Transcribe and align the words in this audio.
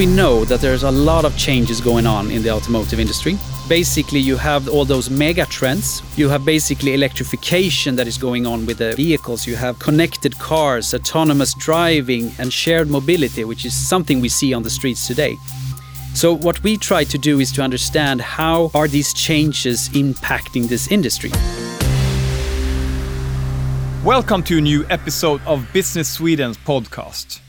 we 0.00 0.06
know 0.06 0.46
that 0.46 0.62
there's 0.62 0.84
a 0.84 0.90
lot 0.90 1.26
of 1.26 1.36
changes 1.36 1.78
going 1.78 2.06
on 2.06 2.30
in 2.30 2.42
the 2.42 2.48
automotive 2.48 2.98
industry. 2.98 3.36
Basically, 3.68 4.18
you 4.18 4.34
have 4.34 4.66
all 4.66 4.86
those 4.86 5.10
mega 5.10 5.44
trends. 5.44 6.00
You 6.16 6.30
have 6.30 6.42
basically 6.42 6.94
electrification 6.94 7.96
that 7.96 8.08
is 8.08 8.16
going 8.16 8.46
on 8.46 8.64
with 8.64 8.78
the 8.78 8.94
vehicles. 8.94 9.46
You 9.46 9.56
have 9.56 9.78
connected 9.78 10.38
cars, 10.38 10.94
autonomous 10.94 11.52
driving, 11.52 12.32
and 12.38 12.50
shared 12.50 12.88
mobility, 12.88 13.44
which 13.44 13.66
is 13.66 13.74
something 13.74 14.22
we 14.22 14.30
see 14.30 14.54
on 14.54 14.62
the 14.62 14.70
streets 14.70 15.06
today. 15.06 15.36
So 16.14 16.34
what 16.34 16.62
we 16.62 16.78
try 16.78 17.04
to 17.04 17.18
do 17.18 17.38
is 17.38 17.52
to 17.52 17.62
understand 17.62 18.22
how 18.22 18.70
are 18.72 18.88
these 18.88 19.12
changes 19.12 19.90
impacting 19.90 20.66
this 20.66 20.90
industry. 20.90 21.30
Welcome 24.02 24.44
to 24.44 24.56
a 24.56 24.62
new 24.62 24.86
episode 24.88 25.42
of 25.44 25.70
Business 25.74 26.08
Sweden's 26.08 26.56
podcast. 26.56 27.40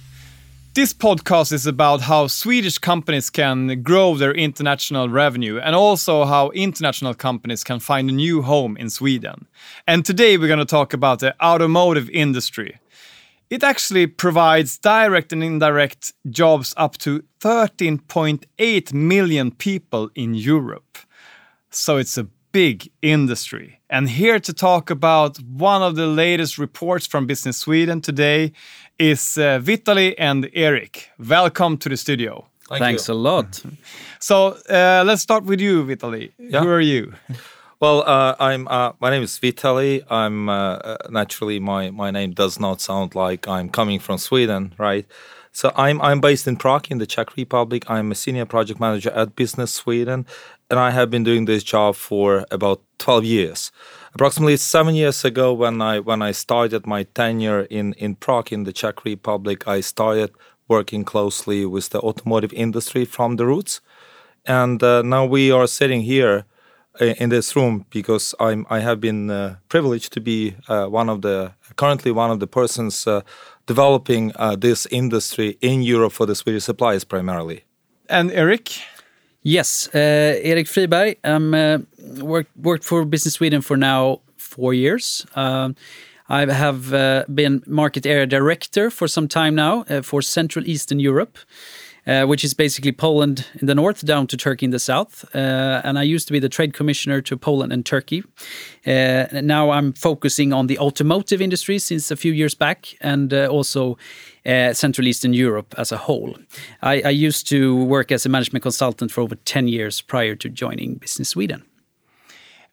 This 0.74 0.94
podcast 0.94 1.52
is 1.52 1.68
about 1.68 2.00
how 2.00 2.28
Swedish 2.28 2.78
companies 2.78 3.30
can 3.30 3.84
grow 3.84 4.16
their 4.16 4.34
international 4.34 5.10
revenue 5.10 5.60
and 5.60 5.76
also 5.76 6.24
how 6.24 6.50
international 6.52 7.14
companies 7.14 7.62
can 7.62 7.82
find 7.82 8.10
a 8.10 8.14
new 8.14 8.42
home 8.42 8.78
in 8.78 8.90
Sweden. 8.90 9.48
And 9.86 10.06
today 10.06 10.38
we're 10.38 10.48
going 10.48 10.60
to 10.60 10.66
talk 10.66 10.94
about 10.94 11.20
the 11.20 11.36
automotive 11.46 12.10
industry. 12.12 12.80
It 13.50 13.64
actually 13.64 14.08
provides 14.08 14.78
direct 14.78 15.34
and 15.34 15.44
indirect 15.44 16.14
jobs 16.30 16.74
up 16.78 16.98
to 17.00 17.26
13.8 17.42 18.94
million 18.94 19.52
people 19.52 20.10
in 20.16 20.34
Europe. 20.36 21.00
So 21.70 21.98
it's 21.98 22.18
a 22.18 22.28
big 22.52 22.90
industry. 23.02 23.80
And 23.90 24.10
here 24.10 24.40
to 24.40 24.54
talk 24.54 24.90
about 24.90 25.38
one 25.40 25.82
of 25.82 25.96
the 25.96 26.08
latest 26.08 26.58
reports 26.58 27.08
from 27.08 27.26
Business 27.26 27.58
Sweden 27.58 28.02
today 28.02 28.52
is 28.98 29.38
uh, 29.38 29.60
Vitali 29.60 30.18
and 30.18 30.50
Eric. 30.54 31.10
Welcome 31.18 31.78
to 31.78 31.90
the 31.90 31.98
studio. 31.98 32.46
Thank 32.70 32.80
Thanks 32.80 33.08
you. 33.08 33.14
a 33.14 33.16
lot. 33.16 33.64
So 34.24 34.56
uh, 34.70 35.04
let's 35.04 35.24
start 35.24 35.46
with 35.46 35.60
you, 35.60 35.84
Vitali. 35.84 36.32
Yeah. 36.38 36.62
Who 36.62 36.70
are 36.70 36.80
you? 36.80 37.14
Well, 37.80 38.04
uh, 38.06 38.36
I'm. 38.40 38.68
Uh, 38.68 38.92
my 39.00 39.10
name 39.10 39.24
is 39.24 39.40
Vitali. 39.40 40.04
I'm 40.12 40.48
uh, 40.48 40.76
uh, 40.76 40.98
naturally 41.10 41.60
my 41.60 41.90
my 41.90 42.12
name 42.12 42.34
does 42.34 42.60
not 42.60 42.82
sound 42.82 43.16
like 43.16 43.48
I'm 43.48 43.70
coming 43.70 44.00
from 44.00 44.20
Sweden, 44.20 44.76
right? 44.78 45.08
So 45.52 45.72
I'm 45.76 46.02
I'm 46.02 46.22
based 46.22 46.48
in 46.48 46.56
Prague 46.56 46.90
in 46.90 46.98
the 46.98 47.06
Czech 47.06 47.36
Republic. 47.36 47.84
I'm 47.90 48.12
a 48.12 48.16
senior 48.16 48.46
project 48.46 48.80
manager 48.80 49.12
at 49.12 49.36
Business 49.36 49.74
Sweden, 49.74 50.26
and 50.70 50.80
I 50.80 50.92
have 50.92 51.10
been 51.10 51.24
doing 51.24 51.46
this 51.46 51.64
job 51.64 51.96
for 51.96 52.46
about 52.52 52.82
12 53.00 53.26
years. 53.26 53.72
Approximately 54.14 54.58
seven 54.58 54.96
years 54.96 55.26
ago, 55.26 55.54
when 55.54 55.82
I 55.82 56.00
when 56.00 56.22
I 56.22 56.32
started 56.32 56.88
my 56.88 57.04
tenure 57.04 57.68
in 57.70 57.94
in 57.94 58.16
Prague 58.16 58.54
in 58.54 58.64
the 58.64 58.72
Czech 58.72 59.04
Republic, 59.04 59.68
I 59.68 59.82
started 59.82 60.32
working 60.70 61.04
closely 61.04 61.66
with 61.66 61.90
the 61.90 62.00
automotive 62.00 62.54
industry 62.54 63.04
from 63.04 63.36
the 63.36 63.46
roots, 63.46 63.82
and 64.46 64.82
uh, 64.82 65.02
now 65.02 65.26
we 65.26 65.52
are 65.52 65.68
sitting 65.68 66.02
here 66.04 66.46
in 67.00 67.30
this 67.30 67.56
room 67.56 67.86
because 67.90 68.36
I'm 68.40 68.66
I 68.70 68.80
have 68.80 69.00
been 69.00 69.30
uh, 69.30 69.56
privileged 69.70 70.14
to 70.14 70.22
be 70.22 70.56
uh, 70.68 70.88
one 70.88 71.10
of 71.10 71.22
the 71.22 71.52
currently 71.76 72.12
one 72.12 72.32
of 72.32 72.40
the 72.40 72.48
persons 72.48 73.08
uh, 73.08 73.22
developing 73.66 74.32
uh, 74.36 74.56
this 74.56 74.88
industry 74.92 75.58
in 75.62 75.82
Europe 75.84 76.14
for 76.14 76.26
the 76.26 76.36
Swedish 76.36 76.64
suppliers 76.64 77.04
primarily. 77.04 77.64
And 78.10 78.32
Eric. 78.32 78.72
Yes, 79.44 79.90
uh, 79.96 79.98
Erik 80.44 80.68
Friberg. 80.68 81.18
I'm 81.24 81.54
uh, 81.54 81.80
worked 82.22 82.52
worked 82.56 82.84
for 82.84 83.06
Business 83.06 83.34
Sweden 83.34 83.62
for 83.62 83.78
now 83.78 84.20
four 84.38 84.74
years. 84.74 85.26
I 86.30 86.46
have 86.46 86.92
been 87.28 87.62
market 87.68 88.06
area 88.06 88.26
director 88.26 88.90
for 88.90 89.08
some 89.08 89.28
time 89.28 89.56
now 89.56 89.84
for 90.02 90.22
Central 90.22 90.66
Eastern 90.66 91.00
Europe. 91.00 91.38
Uh, 92.08 92.26
which 92.26 92.44
is 92.44 92.56
basically 92.56 92.92
Poland 92.92 93.46
in 93.60 93.68
the 93.68 93.76
north 93.76 94.04
down 94.04 94.26
to 94.26 94.36
Turkey 94.36 94.66
in 94.66 94.72
the 94.72 94.80
south. 94.80 95.24
Uh, 95.36 95.82
and 95.84 96.00
I 96.00 96.04
used 96.04 96.26
to 96.28 96.34
be 96.34 96.40
the 96.40 96.50
trade 96.50 96.74
commissioner 96.74 97.22
to 97.22 97.38
Poland 97.38 97.72
and 97.72 97.86
Turkey. 97.86 98.24
Uh, 98.88 99.26
now 99.44 99.70
I'm 99.70 99.94
focusing 99.94 100.52
on 100.52 100.66
the 100.66 100.80
automotive 100.80 101.44
industry 101.44 101.78
since 101.78 102.10
a 102.10 102.16
few 102.16 102.34
years 102.34 102.56
back 102.56 102.88
and 103.02 103.32
uh, 103.32 103.46
also 103.52 104.00
uh, 104.48 104.74
Central 104.74 105.08
Eastern 105.08 105.34
Europe 105.34 105.76
as 105.78 105.92
a 105.92 105.98
whole. 105.98 106.36
I, 106.82 107.02
I 107.02 107.10
used 107.12 107.48
to 107.50 107.84
work 107.86 108.12
as 108.12 108.26
a 108.26 108.30
management 108.30 108.64
consultant 108.64 109.12
for 109.12 109.22
over 109.22 109.36
10 109.36 109.68
years 109.68 110.02
prior 110.02 110.36
to 110.38 110.50
joining 110.50 110.96
Business 110.96 111.30
Sweden. 111.30 111.64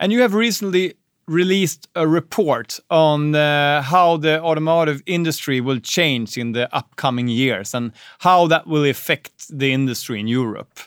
And 0.00 0.10
you 0.10 0.22
have 0.22 0.32
recently 0.32 0.94
released 1.28 1.88
a 1.94 2.08
report 2.08 2.80
on 2.90 3.34
uh, 3.34 3.82
how 3.82 4.16
the 4.16 4.42
automotive 4.42 5.02
industry 5.06 5.60
will 5.60 5.78
change 5.78 6.36
in 6.36 6.52
the 6.52 6.74
upcoming 6.74 7.28
years 7.28 7.74
and 7.74 7.92
how 8.20 8.46
that 8.46 8.66
will 8.66 8.84
affect 8.84 9.46
the 9.48 9.72
industry 9.72 10.18
in 10.18 10.26
Europe. 10.26 10.80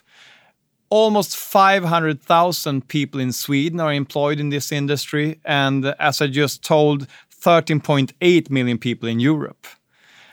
Almost 0.90 1.38
500,000 1.38 2.88
people 2.88 3.22
in 3.22 3.32
Sweden 3.32 3.80
are 3.80 3.94
employed 3.94 4.40
in 4.40 4.50
this 4.50 4.72
industry, 4.72 5.40
and 5.46 5.86
as 6.00 6.22
I 6.22 6.28
just 6.28 6.64
told, 6.64 7.08
13.8 7.42 8.50
million 8.50 8.78
people 8.78 9.08
in 9.08 9.20
Europe. 9.20 9.68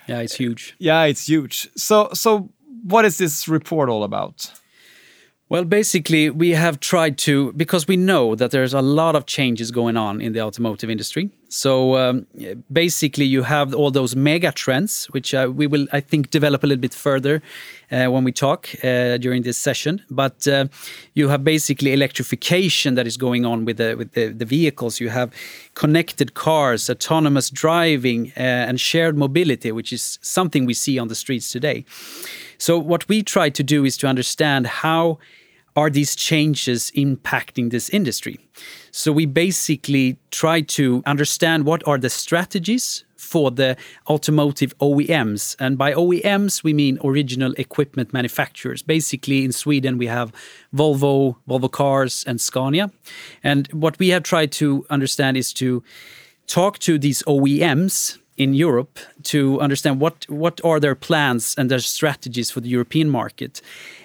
Yeah, 0.08 0.20
it's 0.20 0.34
huge. 0.34 0.74
Yeah, 0.78 1.04
it's 1.04 1.28
huge. 1.28 1.68
So, 1.76 2.08
so 2.12 2.50
what 2.82 3.04
is 3.04 3.18
this 3.18 3.46
report 3.46 3.88
all 3.88 4.02
about? 4.02 4.50
Well, 5.50 5.64
basically, 5.64 6.28
we 6.28 6.50
have 6.50 6.78
tried 6.78 7.16
to, 7.18 7.54
because 7.54 7.88
we 7.88 7.96
know 7.96 8.34
that 8.34 8.50
there's 8.50 8.74
a 8.74 8.82
lot 8.82 9.16
of 9.16 9.24
changes 9.24 9.70
going 9.70 9.96
on 9.96 10.20
in 10.20 10.34
the 10.34 10.42
automotive 10.42 10.90
industry. 10.90 11.30
So 11.48 11.96
um, 11.96 12.26
basically, 12.70 13.24
you 13.24 13.44
have 13.44 13.74
all 13.74 13.90
those 13.90 14.14
mega 14.14 14.52
trends, 14.52 15.06
which 15.06 15.32
uh, 15.32 15.50
we 15.50 15.66
will, 15.66 15.86
I 15.90 16.00
think, 16.00 16.28
develop 16.28 16.64
a 16.64 16.66
little 16.66 16.82
bit 16.82 16.92
further 16.92 17.40
uh, 17.90 18.08
when 18.08 18.24
we 18.24 18.32
talk 18.32 18.68
uh, 18.84 19.16
during 19.16 19.40
this 19.42 19.56
session. 19.56 20.02
But 20.10 20.46
uh, 20.46 20.66
you 21.14 21.28
have 21.28 21.44
basically 21.44 21.94
electrification 21.94 22.94
that 22.96 23.06
is 23.06 23.16
going 23.16 23.46
on 23.46 23.64
with 23.64 23.78
the 23.78 23.94
with 23.94 24.12
the, 24.12 24.28
the 24.28 24.44
vehicles. 24.44 25.00
You 25.00 25.08
have 25.08 25.32
connected 25.72 26.34
cars, 26.34 26.90
autonomous 26.90 27.48
driving, 27.48 28.32
uh, 28.36 28.68
and 28.68 28.78
shared 28.78 29.16
mobility, 29.16 29.72
which 29.72 29.94
is 29.94 30.18
something 30.20 30.66
we 30.66 30.74
see 30.74 30.98
on 30.98 31.08
the 31.08 31.14
streets 31.14 31.50
today. 31.50 31.86
So 32.58 32.78
what 32.78 33.08
we 33.08 33.22
try 33.22 33.50
to 33.50 33.62
do 33.62 33.84
is 33.84 33.96
to 33.98 34.06
understand 34.06 34.66
how 34.66 35.18
are 35.76 35.90
these 35.90 36.16
changes 36.16 36.90
impacting 36.96 37.70
this 37.70 37.88
industry? 37.90 38.38
So 38.90 39.12
we 39.12 39.26
basically 39.26 40.16
try 40.32 40.62
to 40.62 41.02
understand 41.06 41.66
what 41.66 41.86
are 41.86 41.98
the 41.98 42.10
strategies 42.10 43.04
for 43.16 43.50
the 43.52 43.76
automotive 44.08 44.76
OEMs. 44.78 45.54
And 45.60 45.78
by 45.78 45.92
OEMs, 45.92 46.64
we 46.64 46.72
mean 46.72 46.98
original 47.04 47.52
equipment 47.58 48.12
manufacturers. 48.12 48.82
Basically, 48.82 49.44
in 49.44 49.52
Sweden, 49.52 49.98
we 49.98 50.06
have 50.06 50.32
Volvo, 50.74 51.36
Volvo 51.48 51.70
Cars, 51.70 52.24
and 52.26 52.40
Scania. 52.40 52.90
And 53.44 53.68
what 53.68 53.98
we 54.00 54.08
have 54.08 54.24
tried 54.24 54.50
to 54.52 54.84
understand 54.90 55.36
is 55.36 55.52
to 55.54 55.84
talk 56.46 56.78
to 56.80 56.98
these 56.98 57.22
OEMs 57.24 58.18
in 58.38 58.54
Europe 58.54 58.98
to 59.24 59.60
understand 59.60 60.00
what 60.00 60.24
what 60.28 60.60
are 60.64 60.80
their 60.80 60.94
plans 60.94 61.54
and 61.58 61.70
their 61.70 61.80
strategies 61.80 62.50
for 62.50 62.60
the 62.62 62.68
European 62.68 63.10
market, 63.10 63.60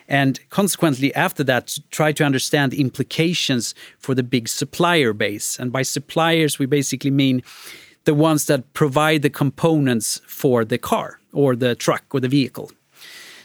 and 0.07 0.39
consequently 0.49 1.13
after 1.15 1.43
that 1.45 1.77
try 1.89 2.11
to 2.13 2.25
understand 2.25 2.71
the 2.71 2.81
implications 2.81 3.75
for 3.99 4.15
the 4.15 4.23
big 4.23 4.47
supplier 4.49 5.13
base. 5.13 5.59
And 5.59 5.71
by 5.71 5.83
suppliers 5.83 6.59
we 6.59 6.65
basically 6.65 7.11
mean 7.11 7.41
the 8.03 8.13
ones 8.13 8.45
that 8.45 8.73
provide 8.73 9.21
the 9.21 9.29
components 9.29 10.21
for 10.27 10.65
the 10.65 10.77
car 10.77 11.19
or 11.31 11.55
the 11.55 11.75
truck 11.75 12.03
or 12.11 12.19
the 12.19 12.27
vehicle. 12.27 12.71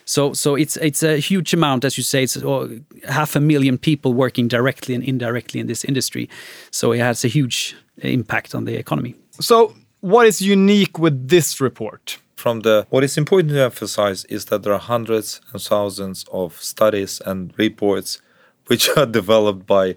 So, 0.05 0.32
so 0.32 0.56
it's 0.56 0.76
it's 0.78 1.03
a 1.03 1.19
huge 1.19 1.53
amount, 1.53 1.84
as 1.84 1.99
you 1.99 2.03
say. 2.03 2.23
It's 2.23 2.37
oh, 2.43 2.81
half 3.08 3.37
a 3.37 3.41
million 3.41 3.79
people 3.79 4.14
working 4.14 4.49
directly 4.49 4.94
and 4.94 5.05
indirectly 5.05 5.61
in 5.61 5.67
this 5.67 5.84
industry. 5.84 6.29
So 6.70 6.93
it 6.93 7.00
has 7.00 7.25
a 7.25 7.29
huge 7.29 7.76
impact 7.99 8.55
on 8.55 8.64
the 8.64 8.79
economy. 8.79 9.14
So 9.41 9.75
what 10.00 10.27
is 10.27 10.41
unique 10.41 10.99
with 10.99 11.29
this 11.29 11.61
report? 11.61 12.19
From 12.37 12.61
the 12.61 12.87
what 12.91 13.03
is 13.03 13.19
important 13.19 13.53
to 13.53 13.62
emphasize 13.62 14.25
is 14.27 14.45
that 14.47 14.62
there 14.62 14.73
are 14.73 14.79
hundreds 14.79 15.41
and 15.53 15.61
thousands 15.61 16.25
of 16.33 16.61
studies 16.62 17.21
and 17.27 17.53
reports 17.56 18.21
which 18.67 18.89
are 18.97 19.06
developed 19.06 19.67
by 19.67 19.97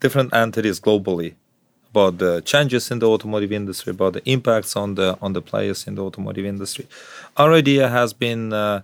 different 0.00 0.34
entities 0.34 0.80
globally 0.80 1.34
about 1.90 2.16
the 2.16 2.40
changes 2.40 2.90
in 2.90 2.98
the 3.00 3.06
automotive 3.06 3.52
industry, 3.52 3.90
about 3.90 4.14
the 4.14 4.24
impacts 4.24 4.74
on 4.74 4.94
the 4.94 5.18
on 5.20 5.34
the 5.34 5.42
players 5.42 5.86
in 5.86 5.94
the 5.96 6.02
automotive 6.02 6.46
industry. 6.46 6.86
Our 7.36 7.52
idea 7.52 7.88
has 7.88 8.14
been 8.14 8.52
uh, 8.54 8.80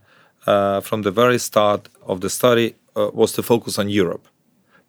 uh, 0.47 0.81
from 0.81 1.03
the 1.03 1.11
very 1.11 1.38
start 1.38 1.88
of 2.06 2.21
the 2.21 2.29
study 2.29 2.75
uh, 2.94 3.11
was 3.14 3.32
to 3.32 3.43
focus 3.43 3.79
on 3.79 3.88
Europe. 3.88 4.29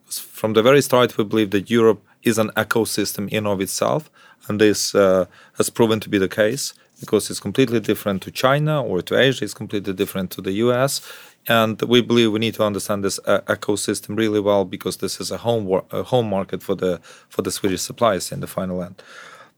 From 0.10 0.54
the 0.54 0.62
very 0.62 0.82
start, 0.82 1.18
we 1.18 1.24
believe 1.24 1.52
that 1.52 1.70
Europe 1.70 2.02
is 2.24 2.38
an 2.38 2.50
ecosystem 2.58 3.30
in 3.30 3.46
of 3.46 3.62
itself, 3.62 4.10
and 4.48 4.60
this 4.60 4.96
uh, 4.96 5.26
has 5.58 5.70
proven 5.70 6.00
to 6.00 6.10
be 6.10 6.18
the 6.18 6.28
case 6.28 6.74
because 7.00 7.30
it's 7.30 7.40
completely 7.40 7.80
different 7.80 8.22
to 8.24 8.32
China 8.32 8.84
or 8.84 9.02
to 9.02 9.18
Asia. 9.18 9.46
It's 9.46 9.54
completely 9.54 9.94
different 9.94 10.32
to 10.32 10.42
the 10.42 10.52
US, 10.64 11.02
and 11.48 11.82
we 11.82 12.02
believe 12.02 12.32
we 12.32 12.40
need 12.40 12.56
to 12.56 12.64
understand 12.64 13.04
this 13.04 13.20
uh, 13.26 13.42
ecosystem 13.48 14.18
really 14.18 14.40
well 14.40 14.66
because 14.66 14.98
this 14.98 15.20
is 15.22 15.32
a 15.32 15.38
home 15.38 15.82
a 15.92 16.04
home 16.04 16.30
market 16.30 16.62
for 16.62 16.76
the 16.76 17.00
for 17.30 17.42
the 17.42 17.52
Swedish 17.52 17.82
suppliers 17.82 18.32
in 18.32 18.40
the 18.40 18.48
final 18.48 18.84
end. 18.84 19.02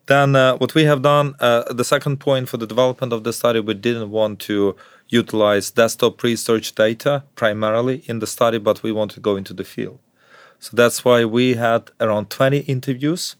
Then 0.07 0.35
uh, 0.35 0.57
what 0.57 0.75
we 0.75 0.83
have 0.85 1.01
done, 1.01 1.35
uh, 1.39 1.71
the 1.71 1.83
second 1.83 2.17
point 2.17 2.49
for 2.49 2.57
the 2.57 2.67
development 2.67 3.13
of 3.13 3.23
the 3.23 3.31
study, 3.31 3.59
we 3.59 3.75
didn't 3.75 4.09
want 4.09 4.39
to 4.41 4.75
utilize 5.07 5.71
desktop 5.71 6.23
research 6.23 6.73
data 6.73 7.23
primarily 7.35 8.03
in 8.07 8.19
the 8.19 8.27
study, 8.27 8.57
but 8.57 8.81
we 8.81 8.91
want 8.91 9.11
to 9.11 9.19
go 9.19 9.35
into 9.35 9.53
the 9.53 9.63
field. 9.63 9.99
So 10.59 10.75
that's 10.75 11.05
why 11.05 11.25
we 11.25 11.55
had 11.55 11.91
around 11.99 12.29
20 12.29 12.59
interviews 12.59 13.35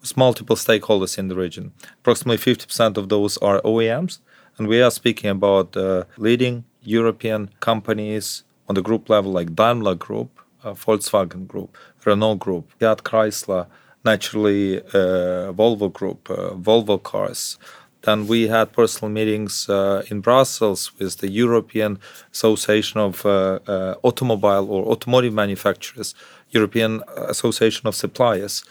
with 0.00 0.16
multiple 0.16 0.56
stakeholders 0.56 1.18
in 1.18 1.28
the 1.28 1.34
region. 1.34 1.72
Approximately 2.00 2.38
50% 2.38 2.96
of 2.96 3.08
those 3.08 3.36
are 3.38 3.60
OEMs, 3.62 4.18
and 4.56 4.66
we 4.66 4.82
are 4.82 4.90
speaking 4.90 5.30
about 5.30 5.76
uh, 5.76 6.04
leading 6.16 6.64
European 6.82 7.50
companies 7.60 8.44
on 8.68 8.74
the 8.74 8.82
group 8.82 9.08
level 9.08 9.32
like 9.32 9.54
Daimler 9.54 9.94
Group, 9.94 10.40
uh, 10.64 10.72
Volkswagen 10.72 11.46
Group, 11.46 11.76
Renault 12.04 12.36
Group, 12.36 12.72
Fiat 12.78 13.02
Chrysler, 13.02 13.66
naturally 14.04 14.80
uh, 14.80 15.52
Volvo 15.52 15.92
Group, 15.92 16.30
uh, 16.30 16.50
Volvo 16.54 17.02
Cars. 17.02 17.58
Then 18.02 18.26
we 18.26 18.48
had 18.48 18.72
personal 18.72 19.10
meetings 19.10 19.68
uh, 19.68 20.02
in 20.10 20.20
Brussels 20.20 20.90
with 20.98 21.18
the 21.18 21.28
European 21.28 21.98
Association 22.32 22.98
of 22.98 23.26
uh, 23.26 23.58
Automobile 24.02 24.66
or 24.70 24.86
Automotive 24.86 25.34
Manufacturers, 25.34 26.14
European 26.50 27.02
Association 27.16 27.86
of 27.86 27.94
Suppliers, 27.94 28.64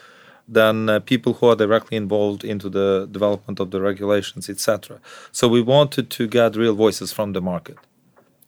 then 0.52 0.90
uh, 0.90 1.00
people 1.00 1.34
who 1.34 1.48
are 1.48 1.56
directly 1.56 1.96
involved 1.96 2.44
into 2.44 2.70
the 2.70 3.08
development 3.12 3.60
of 3.60 3.70
the 3.72 3.80
regulations, 3.80 4.50
etc. 4.50 5.00
So 5.32 5.48
we 5.48 5.62
wanted 5.62 6.10
to 6.10 6.28
get 6.28 6.56
real 6.56 6.76
voices 6.76 7.14
from 7.14 7.34
the 7.34 7.42
market 7.42 7.78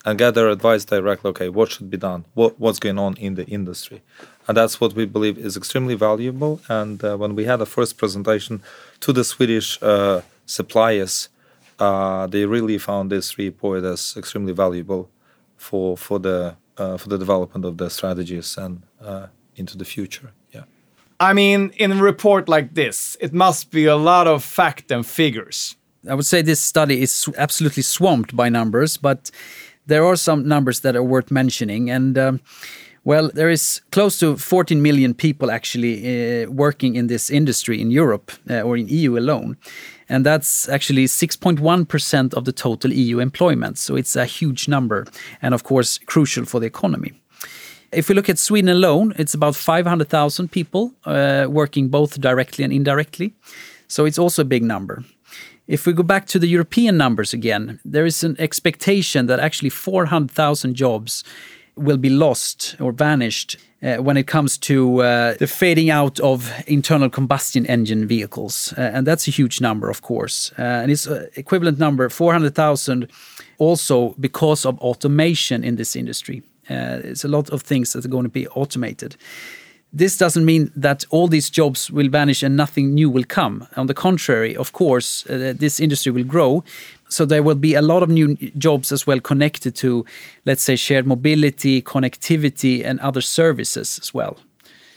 and 0.04 0.18
get 0.18 0.34
their 0.34 0.48
advice 0.48 0.84
directly. 0.84 1.30
Okay, 1.30 1.48
what 1.48 1.70
should 1.70 1.90
be 1.90 1.96
done? 1.96 2.24
What, 2.34 2.58
what's 2.58 2.80
going 2.80 2.98
on 2.98 3.16
in 3.18 3.36
the 3.36 3.46
industry? 3.46 4.02
And 4.48 4.56
that's 4.56 4.80
what 4.80 4.94
we 4.94 5.06
believe 5.06 5.38
is 5.38 5.56
extremely 5.56 5.94
valuable. 5.94 6.60
And 6.68 7.02
uh, 7.04 7.16
when 7.16 7.36
we 7.36 7.44
had 7.44 7.60
a 7.60 7.66
first 7.66 7.96
presentation 7.96 8.62
to 9.00 9.12
the 9.12 9.22
Swedish 9.22 9.80
uh, 9.80 10.22
suppliers, 10.44 11.28
uh, 11.78 12.26
they 12.26 12.44
really 12.46 12.78
found 12.78 13.10
this 13.10 13.38
report 13.38 13.84
as 13.84 14.14
extremely 14.16 14.52
valuable 14.52 15.08
for 15.56 15.96
for 15.96 16.18
the 16.18 16.56
uh, 16.76 16.96
for 16.96 17.08
the 17.08 17.18
development 17.18 17.64
of 17.64 17.76
the 17.76 17.88
strategies 17.88 18.56
and 18.58 18.82
uh, 19.00 19.26
into 19.54 19.78
the 19.78 19.84
future. 19.84 20.32
I 21.22 21.34
mean, 21.34 21.70
in 21.76 21.92
a 21.92 22.02
report 22.02 22.48
like 22.48 22.74
this, 22.74 23.16
it 23.20 23.32
must 23.32 23.70
be 23.70 23.84
a 23.84 23.94
lot 23.94 24.26
of 24.26 24.42
fact 24.42 24.90
and 24.90 25.06
figures. 25.06 25.76
I 26.10 26.14
would 26.14 26.26
say 26.26 26.42
this 26.42 26.58
study 26.58 27.00
is 27.00 27.30
absolutely 27.38 27.84
swamped 27.84 28.34
by 28.34 28.48
numbers, 28.48 28.96
but 28.96 29.30
there 29.86 30.04
are 30.04 30.16
some 30.16 30.48
numbers 30.48 30.80
that 30.80 30.96
are 30.96 31.02
worth 31.04 31.30
mentioning. 31.30 31.90
And 31.90 32.18
um, 32.18 32.40
well, 33.04 33.30
there 33.32 33.50
is 33.50 33.82
close 33.92 34.18
to 34.18 34.36
14 34.36 34.82
million 34.82 35.14
people 35.14 35.52
actually 35.52 36.42
uh, 36.42 36.50
working 36.50 36.96
in 36.96 37.06
this 37.06 37.30
industry 37.30 37.80
in 37.80 37.92
Europe 37.92 38.32
uh, 38.50 38.62
or 38.62 38.76
in 38.76 38.88
EU 38.88 39.16
alone. 39.16 39.56
And 40.08 40.26
that's 40.26 40.68
actually 40.68 41.04
6.1% 41.04 42.34
of 42.34 42.44
the 42.46 42.52
total 42.52 42.92
EU 42.92 43.20
employment. 43.20 43.78
So 43.78 43.94
it's 43.94 44.16
a 44.16 44.24
huge 44.24 44.66
number 44.66 45.06
and, 45.40 45.54
of 45.54 45.62
course, 45.62 45.98
crucial 45.98 46.46
for 46.46 46.58
the 46.58 46.66
economy. 46.66 47.21
If 47.92 48.08
we 48.08 48.14
look 48.14 48.30
at 48.30 48.38
Sweden 48.38 48.70
alone, 48.70 49.12
it's 49.18 49.34
about 49.34 49.54
500,000 49.54 50.50
people 50.50 50.92
uh, 51.04 51.46
working 51.48 51.88
both 51.88 52.20
directly 52.20 52.64
and 52.64 52.72
indirectly. 52.72 53.34
So 53.86 54.06
it's 54.06 54.18
also 54.18 54.42
a 54.42 54.46
big 54.46 54.62
number. 54.62 55.04
If 55.66 55.86
we 55.86 55.92
go 55.92 56.02
back 56.02 56.26
to 56.28 56.38
the 56.38 56.46
European 56.46 56.96
numbers 56.96 57.34
again, 57.34 57.80
there 57.84 58.06
is 58.06 58.24
an 58.24 58.36
expectation 58.38 59.26
that 59.26 59.40
actually 59.40 59.68
400,000 59.70 60.74
jobs 60.74 61.22
will 61.76 61.98
be 61.98 62.08
lost 62.10 62.76
or 62.80 62.92
vanished 62.92 63.56
uh, 63.82 63.96
when 63.96 64.16
it 64.16 64.26
comes 64.26 64.58
to 64.58 65.02
uh, 65.02 65.34
the 65.34 65.46
fading 65.46 65.90
out 65.90 66.18
of 66.20 66.50
internal 66.66 67.10
combustion 67.10 67.66
engine 67.66 68.06
vehicles. 68.06 68.72
Uh, 68.76 68.80
and 68.94 69.06
that's 69.06 69.28
a 69.28 69.30
huge 69.30 69.60
number, 69.60 69.90
of 69.90 70.00
course. 70.00 70.52
Uh, 70.58 70.62
and 70.62 70.90
it's 70.90 71.06
uh, 71.06 71.26
equivalent 71.36 71.78
number 71.78 72.08
400,000 72.08 73.08
also 73.58 74.14
because 74.18 74.64
of 74.64 74.78
automation 74.78 75.62
in 75.62 75.76
this 75.76 75.94
industry. 75.94 76.42
Uh, 76.72 77.10
it's 77.10 77.24
a 77.24 77.28
lot 77.28 77.50
of 77.50 77.62
things 77.62 77.92
that 77.92 78.04
are 78.04 78.08
going 78.08 78.24
to 78.24 78.30
be 78.40 78.48
automated. 78.48 79.16
This 79.94 80.16
doesn't 80.16 80.46
mean 80.46 80.70
that 80.74 81.04
all 81.10 81.28
these 81.28 81.50
jobs 81.50 81.90
will 81.90 82.08
vanish 82.08 82.42
and 82.42 82.56
nothing 82.56 82.94
new 82.94 83.10
will 83.10 83.26
come. 83.28 83.66
On 83.76 83.86
the 83.86 83.94
contrary, 83.94 84.56
of 84.56 84.72
course, 84.72 85.26
uh, 85.28 85.52
this 85.54 85.80
industry 85.80 86.12
will 86.12 86.24
grow. 86.24 86.64
So 87.08 87.26
there 87.26 87.42
will 87.42 87.56
be 87.56 87.74
a 87.74 87.82
lot 87.82 88.02
of 88.02 88.08
new 88.08 88.36
jobs 88.56 88.90
as 88.90 89.06
well 89.06 89.20
connected 89.20 89.74
to, 89.76 90.06
let's 90.46 90.62
say, 90.62 90.76
shared 90.76 91.06
mobility, 91.06 91.82
connectivity, 91.82 92.82
and 92.82 93.00
other 93.00 93.20
services 93.20 93.98
as 93.98 94.14
well. 94.14 94.38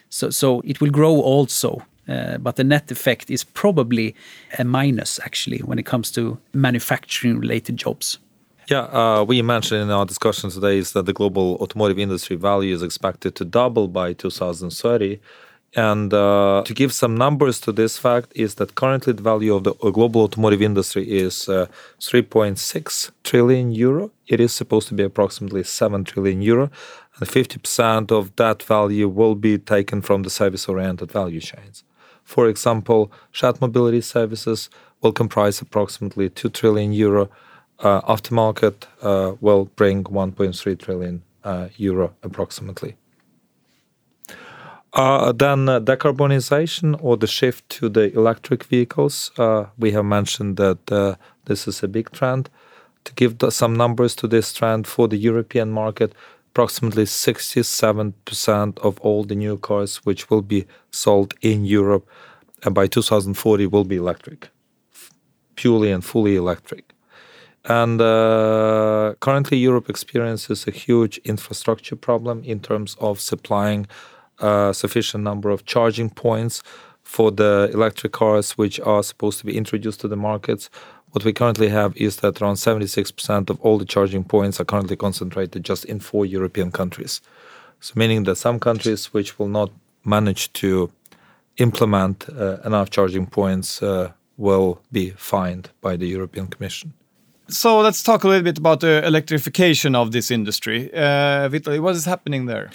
So, 0.10 0.30
so 0.30 0.62
it 0.62 0.80
will 0.80 0.92
grow 0.92 1.19
also. 1.19 1.81
Uh, 2.07 2.38
but 2.38 2.56
the 2.56 2.63
net 2.63 2.92
effect 2.92 3.30
is 3.30 3.44
probably 3.44 4.16
a 4.60 4.63
minus 4.63 5.19
actually 5.19 5.60
when 5.60 5.80
it 5.80 5.86
comes 5.86 6.12
to 6.12 6.38
manufacturing 6.54 7.39
related 7.39 7.75
jobs. 7.75 8.19
Yeah, 8.67 8.79
uh, 8.79 9.23
we 9.27 9.44
mentioned 9.44 9.83
in 9.83 9.91
our 9.91 10.06
discussion 10.06 10.50
today 10.50 10.79
is 10.79 10.94
that 10.94 11.06
the 11.06 11.13
global 11.13 11.56
automotive 11.62 12.00
industry 12.00 12.35
value 12.35 12.73
is 12.73 12.81
expected 12.81 13.35
to 13.35 13.45
double 13.45 13.88
by 13.88 14.13
2030. 14.13 15.19
And 15.75 16.12
uh, 16.12 16.63
to 16.65 16.73
give 16.73 16.91
some 16.91 17.15
numbers 17.15 17.59
to 17.59 17.71
this 17.71 17.97
fact 18.00 18.31
is 18.33 18.56
that 18.56 18.73
currently 18.73 19.13
the 19.13 19.21
value 19.21 19.53
of 19.53 19.65
the 19.65 19.73
global 19.73 20.21
automotive 20.21 20.63
industry 20.63 21.03
is 21.03 21.47
uh, 21.47 21.67
3.6 22.00 23.12
trillion 23.23 23.71
euro. 23.71 24.09
It 24.25 24.39
is 24.39 24.51
supposed 24.51 24.88
to 24.88 24.95
be 24.95 25.03
approximately 25.03 25.63
7 25.63 26.03
trillion 26.03 26.41
euro, 26.41 26.71
and 27.19 27.29
50% 27.29 28.12
of 28.12 28.35
that 28.38 28.63
value 28.63 29.07
will 29.07 29.35
be 29.35 29.59
taken 29.59 30.01
from 30.01 30.23
the 30.23 30.29
service-oriented 30.29 31.12
value 31.12 31.41
chains. 31.41 31.83
For 32.23 32.47
example, 32.47 33.12
shared 33.31 33.62
mobility 33.62 34.01
services 34.01 34.69
will 35.01 35.12
comprise 35.12 35.62
approximately 35.62 36.29
2 36.29 36.50
trillion 36.50 36.94
euro 36.94 37.23
uh, 37.23 37.27
Uh, 37.80 38.00
aftermarket 38.04 38.86
uh, 39.01 39.36
will 39.42 39.66
bring 39.75 40.06
1.3 40.06 40.80
trillion 40.80 41.22
uh, 41.44 41.68
euro 41.75 42.13
approximately. 42.24 42.95
Uh, 44.94 45.33
then 45.33 45.68
uh, 45.68 45.81
decarbonization 45.81 46.98
or 47.01 47.18
the 47.18 47.27
shift 47.27 47.68
to 47.68 47.89
the 47.89 48.13
electric 48.13 48.63
vehicles. 48.63 49.30
we 49.77 49.92
have 49.92 50.06
mentioned 50.06 50.56
that 50.56 51.18
this 51.45 51.68
is 51.68 51.83
a 51.83 51.88
big 51.88 52.10
trend. 52.12 52.50
To 53.04 53.13
give 53.13 53.36
some 53.50 53.75
numbers 53.75 54.16
to 54.16 54.27
this 54.27 54.54
trend 54.54 54.88
for 54.88 55.10
the 55.10 55.18
European 55.18 55.69
market, 55.69 56.13
approximately 56.51 57.04
67% 57.04 58.79
of 58.79 59.00
all 59.01 59.25
the 59.25 59.36
new 59.36 59.58
cars 59.58 59.98
which 60.05 60.29
will 60.29 60.41
be 60.41 60.65
sold 60.91 61.34
in 61.41 61.65
Europe 61.65 62.08
by 62.72 62.88
2040 62.88 63.67
will 63.67 63.84
be 63.84 63.98
electric, 63.98 64.50
purely 65.55 65.91
and 65.91 66.05
fully 66.05 66.38
electric. 66.38 66.95
And 67.67 68.00
uh, 68.00 69.15
currently, 69.22 69.57
Europe 69.57 69.89
experiences 69.89 70.67
a 70.67 70.72
huge 70.72 71.17
infrastructure 71.19 71.95
problem 71.95 72.43
in 72.43 72.60
terms 72.60 72.95
of 73.00 73.19
supplying 73.19 73.88
a 74.39 74.45
uh, 74.45 74.74
sufficient 74.74 75.24
number 75.24 75.50
of 75.50 75.65
charging 75.65 76.10
points 76.10 76.62
for 77.01 77.31
the 77.31 77.69
electric 77.74 78.12
cars 78.12 78.51
which 78.57 78.79
are 78.81 79.01
supposed 79.01 79.39
to 79.39 79.45
be 79.45 79.57
introduced 79.57 80.01
to 80.01 80.07
the 80.07 80.15
markets. 80.15 80.69
What 81.12 81.24
we 81.24 81.34
currently 81.34 81.69
have 81.69 81.95
is 81.98 82.17
that 82.17 82.41
around 82.41 82.55
76% 82.55 83.50
of 83.50 83.60
all 83.62 83.77
the 83.77 83.86
charging 83.86 84.24
points 84.24 84.60
are 84.60 84.65
currently 84.65 84.98
concentrated 84.98 85.63
just 85.63 85.86
in 85.86 86.00
four 86.00 86.25
European 86.25 86.72
countries. 86.72 87.22
So, 87.79 87.93
meaning 87.95 88.24
that 88.24 88.36
some 88.36 88.60
countries 88.60 89.13
which 89.13 89.39
will 89.39 89.48
not 89.48 89.72
manage 90.03 90.51
to 90.53 90.91
implement 91.57 92.27
uh, 92.29 92.57
enough 92.65 92.89
charging 92.89 93.25
points 93.25 93.81
uh, 93.81 94.12
will 94.38 94.81
be 94.91 95.12
fined 95.12 95.69
by 95.81 95.95
the 95.95 96.07
European 96.07 96.48
Commission 96.48 96.93
so 97.48 97.80
let's 97.80 98.02
talk 98.04 98.24
a 98.24 98.28
little 98.28 98.44
bit 98.44 98.58
about 98.58 98.80
the 98.80 99.06
electrification 99.06 99.96
of 99.96 100.12
this 100.12 100.32
industry. 100.32 100.92
Uh, 100.94 101.50
Vitaly, 101.50 101.80
what 101.80 101.96
is 101.96 102.06
happening 102.06 102.46
there? 102.46 102.72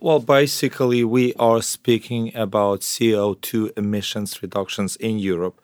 Well, 0.00 0.20
basically, 0.20 1.04
we 1.04 1.32
are 1.34 1.62
speaking 1.62 2.36
about 2.36 2.80
CO2 2.80 3.78
emissions 3.78 4.42
reductions 4.42 4.96
in 4.96 5.18
Europe. 5.18 5.60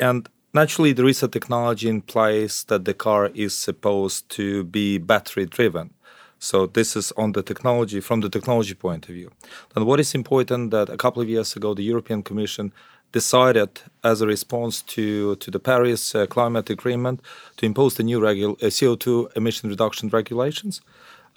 And 0.00 0.28
naturally, 0.54 0.92
there 0.92 1.08
is 1.08 1.22
a 1.22 1.28
technology 1.28 1.88
in 1.88 2.00
place 2.00 2.64
that 2.64 2.84
the 2.86 2.94
car 2.94 3.26
is 3.34 3.54
supposed 3.54 4.30
to 4.30 4.64
be 4.64 4.98
battery 4.98 5.44
driven. 5.46 5.90
So 6.38 6.66
this 6.66 6.96
is 6.96 7.12
on 7.16 7.32
the 7.32 7.42
technology 7.42 8.00
from 8.00 8.20
the 8.20 8.30
technology 8.30 8.74
point 8.74 9.08
of 9.08 9.14
view. 9.14 9.32
And 9.74 9.84
what 9.84 10.00
is 10.00 10.14
important 10.14 10.70
that 10.70 10.88
a 10.88 10.96
couple 10.96 11.20
of 11.20 11.28
years 11.28 11.56
ago 11.56 11.74
the 11.74 11.82
European 11.82 12.22
Commission 12.22 12.72
decided 13.12 13.80
as 14.04 14.20
a 14.20 14.26
response 14.26 14.82
to, 14.82 15.36
to 15.36 15.50
the 15.50 15.58
Paris 15.58 16.14
uh, 16.14 16.26
climate 16.26 16.68
agreement 16.70 17.20
to 17.56 17.66
impose 17.66 17.94
the 17.94 18.02
new 18.02 18.20
regu- 18.20 18.62
uh, 18.62 18.66
CO2 18.66 19.36
emission 19.36 19.70
reduction 19.70 20.08
regulations, 20.08 20.80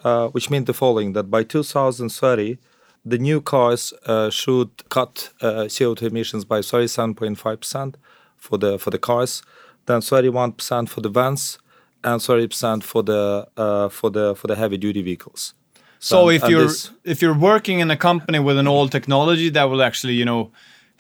uh, 0.03 0.27
which 0.29 0.49
mean 0.49 0.65
the 0.65 0.73
following 0.73 1.13
that 1.13 1.31
by 1.31 1.43
2030, 1.43 2.57
the 3.05 3.17
new 3.17 3.41
cars 3.41 3.93
uh, 4.05 4.29
should 4.29 4.69
cut 4.89 5.29
uh, 5.41 5.65
CO2 5.67 6.03
emissions 6.03 6.45
by 6.45 6.59
37.5% 6.59 7.95
for 8.37 8.57
the, 8.57 8.77
for 8.77 8.89
the 8.89 8.99
cars, 8.99 9.41
then 9.85 10.01
31% 10.01 10.89
for 10.89 11.01
the 11.01 11.09
vans, 11.09 11.57
and 12.03 12.19
30% 12.19 12.83
for 12.83 13.03
the, 13.03 13.47
uh, 13.57 13.89
for 13.89 14.09
the, 14.09 14.35
for 14.35 14.47
the 14.47 14.55
heavy 14.55 14.77
duty 14.77 15.01
vehicles. 15.01 15.53
So, 16.03 16.29
if 16.29 16.49
you're 16.49 16.63
this, 16.63 16.89
if 17.03 17.21
you're 17.21 17.37
working 17.37 17.79
in 17.79 17.91
a 17.91 17.95
company 17.95 18.39
with 18.39 18.57
an 18.57 18.67
old 18.67 18.91
technology, 18.91 19.49
that 19.49 19.65
will 19.65 19.83
actually 19.83 20.13
you 20.13 20.25
know 20.25 20.51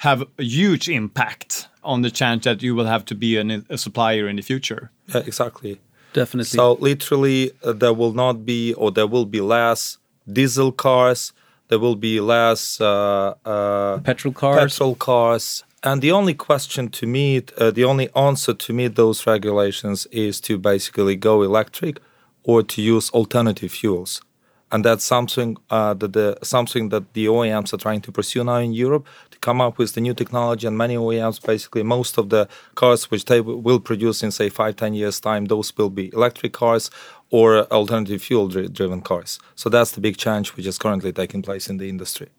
have 0.01 0.23
a 0.39 0.43
huge 0.43 0.89
impact 0.89 1.67
on 1.83 2.01
the 2.01 2.09
chance 2.09 2.43
that 2.45 2.63
you 2.63 2.73
will 2.73 2.87
have 2.87 3.05
to 3.05 3.13
be 3.13 3.37
an, 3.37 3.63
a 3.69 3.77
supplier 3.77 4.27
in 4.27 4.35
the 4.35 4.41
future. 4.41 4.89
Yeah, 5.13 5.21
exactly. 5.27 5.79
Definitely. 6.13 6.57
So 6.57 6.73
literally, 6.73 7.51
uh, 7.63 7.73
there 7.73 7.93
will 7.93 8.13
not 8.13 8.43
be, 8.43 8.73
or 8.73 8.91
there 8.91 9.05
will 9.05 9.25
be 9.25 9.41
less 9.41 9.99
diesel 10.27 10.71
cars. 10.71 11.33
There 11.67 11.77
will 11.77 11.95
be 11.95 12.19
less 12.19 12.81
uh, 12.81 13.35
uh, 13.45 13.99
petrol 13.99 14.33
cars. 14.33 14.73
Petrol 14.73 14.95
cars. 14.95 15.63
And 15.83 16.01
the 16.01 16.11
only 16.11 16.33
question 16.33 16.89
to 16.89 17.05
meet, 17.05 17.53
uh, 17.53 17.69
the 17.69 17.83
only 17.83 18.09
answer 18.15 18.55
to 18.55 18.73
meet 18.73 18.95
those 18.95 19.27
regulations 19.27 20.07
is 20.07 20.41
to 20.41 20.57
basically 20.57 21.15
go 21.15 21.43
electric 21.43 21.99
or 22.43 22.63
to 22.63 22.81
use 22.81 23.11
alternative 23.11 23.71
fuels 23.71 24.21
and 24.71 24.85
that's 24.85 25.03
something 25.03 25.57
uh, 25.69 25.93
that 25.95 26.13
the 26.13 26.37
something 26.43 26.89
that 26.89 27.13
the 27.13 27.25
OEMs 27.25 27.73
are 27.73 27.77
trying 27.77 28.01
to 28.01 28.11
pursue 28.11 28.43
now 28.43 28.57
in 28.57 28.73
Europe 28.73 29.05
to 29.31 29.37
come 29.39 29.59
up 29.59 29.77
with 29.77 29.93
the 29.93 30.01
new 30.01 30.13
technology. 30.13 30.65
And 30.67 30.77
many 30.77 30.95
OEMs, 30.95 31.45
basically, 31.45 31.83
most 31.83 32.17
of 32.17 32.29
the 32.29 32.47
cars 32.75 33.11
which 33.11 33.25
they 33.25 33.41
will 33.41 33.79
produce 33.79 34.23
in 34.23 34.31
say 34.31 34.49
five, 34.49 34.77
ten 34.77 34.93
years 34.93 35.19
time, 35.19 35.45
those 35.45 35.75
will 35.77 35.89
be 35.89 36.11
electric 36.13 36.53
cars 36.53 36.89
or 37.29 37.65
alternative 37.71 38.21
fuel 38.21 38.47
driven 38.47 39.01
cars. 39.01 39.39
So 39.55 39.69
that's 39.69 39.91
the 39.91 40.01
big 40.01 40.17
change 40.17 40.55
which 40.55 40.65
is 40.65 40.77
currently 40.77 41.11
taking 41.11 41.41
place 41.41 41.69
in 41.69 41.77
the 41.77 41.89
industry. 41.89 42.29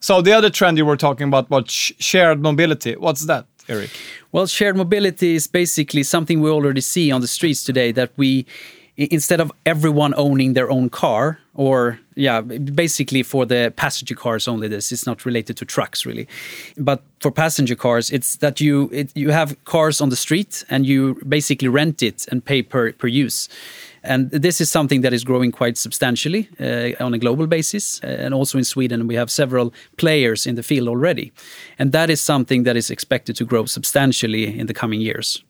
So 0.00 0.20
the 0.20 0.32
other 0.32 0.50
trend 0.50 0.78
you 0.78 0.86
were 0.86 0.96
talking 0.96 1.28
about 1.28 1.50
was 1.50 1.70
shared 1.70 2.40
mobility. 2.40 2.94
What's 2.94 3.26
that? 3.26 3.46
Eric? 3.68 3.90
Well, 4.30 4.46
shared 4.46 4.76
mobility 4.76 5.34
is 5.34 5.46
basically 5.48 6.04
something 6.04 6.40
we 6.40 6.50
already 6.50 6.80
see 6.80 7.10
on 7.10 7.20
the 7.20 7.26
streets 7.26 7.64
today 7.64 7.90
that 7.92 8.12
we 8.16 8.46
instead 8.96 9.40
of 9.40 9.52
everyone 9.66 10.14
owning 10.16 10.54
their 10.54 10.70
own 10.70 10.88
car 10.88 11.38
or 11.54 11.98
yeah 12.14 12.40
basically 12.40 13.22
for 13.22 13.44
the 13.44 13.72
passenger 13.76 14.14
cars 14.14 14.48
only 14.48 14.68
this 14.68 14.90
it's 14.90 15.06
not 15.06 15.26
related 15.26 15.56
to 15.56 15.64
trucks 15.64 16.06
really. 16.06 16.26
But 16.78 17.02
for 17.20 17.30
passenger 17.30 17.74
cars 17.74 18.10
it's 18.10 18.36
that 18.36 18.60
you 18.60 18.88
it, 18.92 19.12
you 19.14 19.30
have 19.30 19.56
cars 19.64 20.00
on 20.00 20.08
the 20.08 20.16
street 20.16 20.64
and 20.70 20.86
you 20.86 21.20
basically 21.28 21.68
rent 21.68 22.02
it 22.02 22.26
and 22.30 22.44
pay 22.44 22.62
per 22.62 22.92
per 22.92 23.06
use. 23.06 23.48
And 24.02 24.30
this 24.30 24.60
is 24.60 24.70
something 24.70 25.00
that 25.02 25.12
is 25.12 25.24
growing 25.24 25.50
quite 25.50 25.76
substantially 25.76 26.48
uh, 26.60 27.04
on 27.04 27.12
a 27.12 27.18
global 27.18 27.48
basis. 27.48 28.00
Uh, 28.04 28.06
and 28.06 28.32
also 28.32 28.56
in 28.56 28.64
Sweden 28.64 29.06
we 29.06 29.14
have 29.14 29.30
several 29.30 29.74
players 29.96 30.46
in 30.46 30.54
the 30.54 30.62
field 30.62 30.88
already. 30.88 31.32
And 31.78 31.92
that 31.92 32.08
is 32.08 32.20
something 32.20 32.62
that 32.62 32.76
is 32.76 32.90
expected 32.90 33.36
to 33.36 33.44
grow 33.44 33.66
substantially 33.66 34.58
in 34.58 34.66
the 34.66 34.74
coming 34.74 35.02
years 35.02 35.44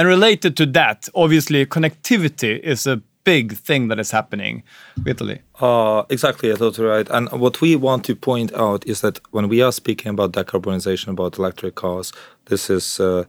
and 0.00 0.08
related 0.08 0.56
to 0.56 0.64
that, 0.64 1.10
obviously, 1.14 1.66
connectivity 1.66 2.58
is 2.60 2.86
a 2.86 3.02
big 3.24 3.52
thing 3.52 3.88
that 3.88 4.00
is 4.00 4.10
happening 4.10 4.62
Vitali. 4.96 5.42
Uh, 5.60 6.04
exactly, 6.08 6.48
you're 6.48 6.56
totally 6.56 6.88
right. 6.88 7.06
And 7.10 7.30
what 7.32 7.60
we 7.60 7.76
want 7.76 8.06
to 8.06 8.16
point 8.16 8.50
out 8.54 8.86
is 8.86 9.02
that 9.02 9.20
when 9.32 9.50
we 9.50 9.60
are 9.60 9.70
speaking 9.70 10.08
about 10.08 10.32
decarbonization, 10.32 11.08
about 11.08 11.36
electric 11.36 11.74
cars, 11.74 12.14
this 12.46 12.70
is 12.70 12.98
uh, 12.98 13.24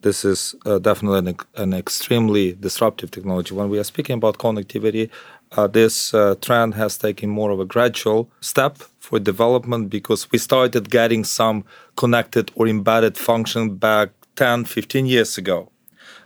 this 0.00 0.24
is 0.24 0.56
uh, 0.66 0.80
definitely 0.80 1.30
an, 1.30 1.36
an, 1.54 1.72
extremely 1.72 2.54
disruptive 2.54 3.12
technology. 3.12 3.54
When 3.54 3.70
we 3.70 3.78
are 3.78 3.84
speaking 3.84 4.16
about 4.16 4.38
connectivity, 4.38 5.08
uh, 5.52 5.68
this 5.68 6.12
uh, 6.12 6.34
trend 6.40 6.74
has 6.74 6.98
taken 6.98 7.30
more 7.30 7.52
of 7.52 7.60
a 7.60 7.64
gradual 7.64 8.32
step 8.40 8.78
for 8.98 9.20
development 9.20 9.90
because 9.90 10.28
we 10.32 10.38
started 10.38 10.90
getting 10.90 11.22
some 11.22 11.64
connected 11.94 12.50
or 12.56 12.66
embedded 12.66 13.16
function 13.16 13.76
back 13.76 14.10
10, 14.34 14.64
15 14.64 15.06
years 15.06 15.38
ago 15.38 15.70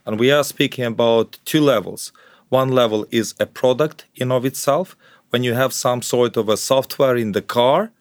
and 0.06 0.18
we 0.18 0.30
are 0.30 0.44
speaking 0.44 0.84
about 0.84 1.38
two 1.44 1.60
levels. 1.60 2.12
One 2.48 2.70
level 2.70 3.06
is 3.10 3.34
a 3.38 3.46
product 3.46 4.06
in 4.16 4.32
of 4.32 4.44
itself, 4.44 4.96
when 5.30 5.44
you 5.44 5.54
have 5.54 5.72
some 5.72 6.02
sort 6.02 6.36
of 6.36 6.48
a 6.48 6.56
software 6.56 7.16
in 7.16 7.32
the 7.32 7.42
car, 7.42 7.92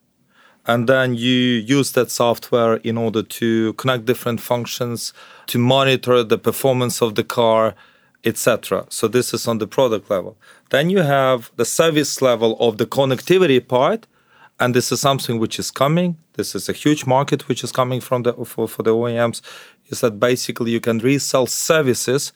and 0.65 0.87
then 0.87 1.15
you 1.15 1.39
use 1.77 1.91
that 1.93 2.11
software 2.11 2.75
in 2.77 2.97
order 2.97 3.23
to 3.23 3.73
connect 3.73 4.05
different 4.05 4.41
functions, 4.41 5.13
to 5.47 5.57
monitor 5.57 6.23
the 6.23 6.37
performance 6.37 7.01
of 7.01 7.15
the 7.15 7.23
car, 7.23 7.75
etc. 8.23 8.85
So 8.89 9.07
this 9.07 9.33
is 9.33 9.47
on 9.47 9.59
the 9.59 9.67
product 9.67 10.09
level. 10.09 10.37
Then 10.69 10.89
you 10.89 10.99
have 10.99 11.51
the 11.55 11.65
service 11.65 12.21
level 12.21 12.57
of 12.59 12.77
the 12.77 12.85
connectivity 12.85 13.65
part, 13.65 14.05
and 14.59 14.75
this 14.75 14.91
is 14.91 14.99
something 14.99 15.39
which 15.39 15.57
is 15.57 15.71
coming. 15.71 16.17
This 16.33 16.53
is 16.53 16.67
a 16.67 16.73
huge 16.73 17.05
market 17.05 17.47
which 17.47 17.63
is 17.63 17.71
coming 17.71 18.01
from 18.01 18.23
the 18.23 18.33
for, 18.33 18.67
for 18.67 18.83
the 18.83 18.93
OEMs 18.93 19.41
is 19.89 20.01
that 20.01 20.19
basically 20.19 20.71
you 20.71 20.79
can 20.79 20.99
resell 20.99 21.45
services 21.45 22.33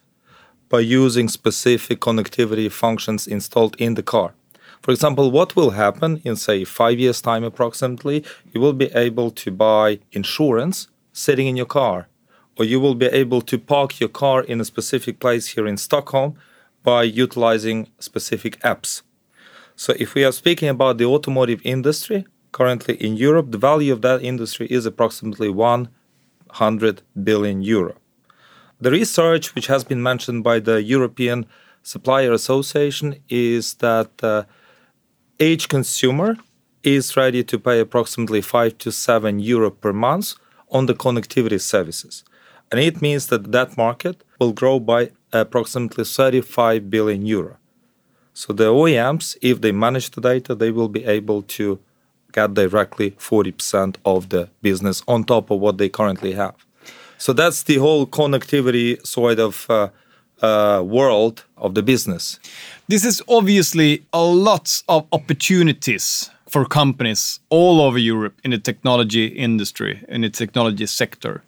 by 0.70 0.80
using 0.80 1.28
specific 1.28 2.00
connectivity 2.00 2.72
functions 2.72 3.28
installed 3.28 3.76
in 3.80 3.94
the 3.94 4.04
car. 4.04 4.34
For 4.82 4.92
example, 4.92 5.32
what 5.32 5.56
will 5.56 5.72
happen 5.72 6.22
in, 6.26 6.36
say, 6.36 6.66
five 6.66 7.00
years' 7.00 7.22
time 7.22 7.44
approximately? 7.44 8.26
You 8.52 8.60
will 8.60 8.74
be 8.74 8.92
able 8.94 9.32
to 9.32 9.50
buy 9.50 10.00
insurance 10.12 10.88
sitting 11.14 11.48
in 11.48 11.56
your 11.56 11.68
car, 11.68 12.10
or 12.58 12.66
you 12.66 12.82
will 12.82 12.96
be 12.96 13.06
able 13.06 13.42
to 13.44 13.58
park 13.58 14.00
your 14.02 14.10
car 14.10 14.42
in 14.44 14.60
a 14.60 14.66
specific 14.66 15.20
place 15.20 15.48
here 15.48 15.68
in 15.68 15.78
Stockholm 15.78 16.36
by 16.84 17.04
utilizing 17.04 17.88
specific 18.00 18.60
apps. 18.60 19.04
So, 19.76 19.94
if 20.00 20.16
we 20.16 20.26
are 20.26 20.34
speaking 20.34 20.70
about 20.70 20.98
the 20.98 21.06
automotive 21.06 21.62
industry, 21.64 22.26
currently 22.52 22.96
in 22.96 23.16
Europe, 23.16 23.52
the 23.52 23.58
value 23.58 23.94
of 23.94 24.02
that 24.02 24.22
industry 24.22 24.68
is 24.70 24.86
approximately 24.86 25.50
1 25.50 25.88
100 26.60 27.02
billion 27.24 27.62
euro. 27.62 27.96
The 28.80 28.92
research, 28.92 29.56
which 29.56 29.68
has 29.68 29.84
been 29.84 30.02
mentioned 30.02 30.44
by 30.44 30.60
the 30.60 30.84
European 30.84 31.46
Supplier 31.84 32.32
Association, 32.32 33.16
is 33.30 33.76
that 33.76 34.12
uh, 34.22 34.44
each 35.40 35.70
consumer 35.70 36.38
is 36.84 37.16
ready 37.16 37.44
to 37.44 37.58
pay 37.58 37.80
approximately 37.80 38.42
5 38.42 38.78
to 38.80 38.92
7 38.92 39.40
euro 39.40 39.72
per 39.72 39.94
month 39.94 40.36
on 40.70 40.86
the 40.86 40.94
connectivity 40.94 41.62
services. 41.62 42.24
And 42.72 42.80
it 42.80 43.02
means 43.02 43.28
that 43.28 43.52
that 43.52 43.78
market 43.78 44.24
will 44.40 44.52
grow 44.52 44.80
by 44.80 45.12
approximately 45.32 46.04
35 46.04 46.90
billion 46.90 47.26
euro. 47.26 47.58
So 48.34 48.52
the 48.52 48.66
OEMs, 48.66 49.38
if 49.42 49.62
they 49.62 49.72
manage 49.72 50.12
the 50.12 50.22
data, 50.22 50.56
they 50.56 50.72
will 50.72 50.90
be 50.90 51.06
able 51.06 51.44
to 51.58 51.80
get 52.34 52.54
directly 52.54 53.12
40% 53.12 53.96
of 54.06 54.30
the 54.30 54.50
business 54.62 55.04
on 55.08 55.24
top 55.24 55.52
of 55.52 55.60
what 55.60 55.78
they 55.78 55.90
currently 55.90 56.34
have. 56.34 56.56
So 57.18 57.32
that's 57.32 57.64
the 57.64 57.78
whole 57.78 58.06
connectivity 58.06 59.06
sort 59.06 59.40
of 59.40 59.66
uh, 59.70 59.90
uh, 60.42 60.84
world 60.84 61.46
of 61.58 61.74
the 61.74 61.82
business. 61.82 62.40
This 62.90 63.06
is 63.06 63.22
obviously 63.30 64.04
a 64.12 64.24
lot 64.24 64.84
of 64.90 65.08
opportunities 65.12 66.30
for 66.50 66.66
companies 66.66 67.40
all 67.50 67.82
over 67.82 67.98
Europe 67.98 68.40
in 68.44 68.52
the 68.52 68.58
technology 68.58 69.28
industry, 69.28 70.04
in 70.10 70.22
the 70.22 70.30
technology 70.30 70.86
sector. 70.86 71.44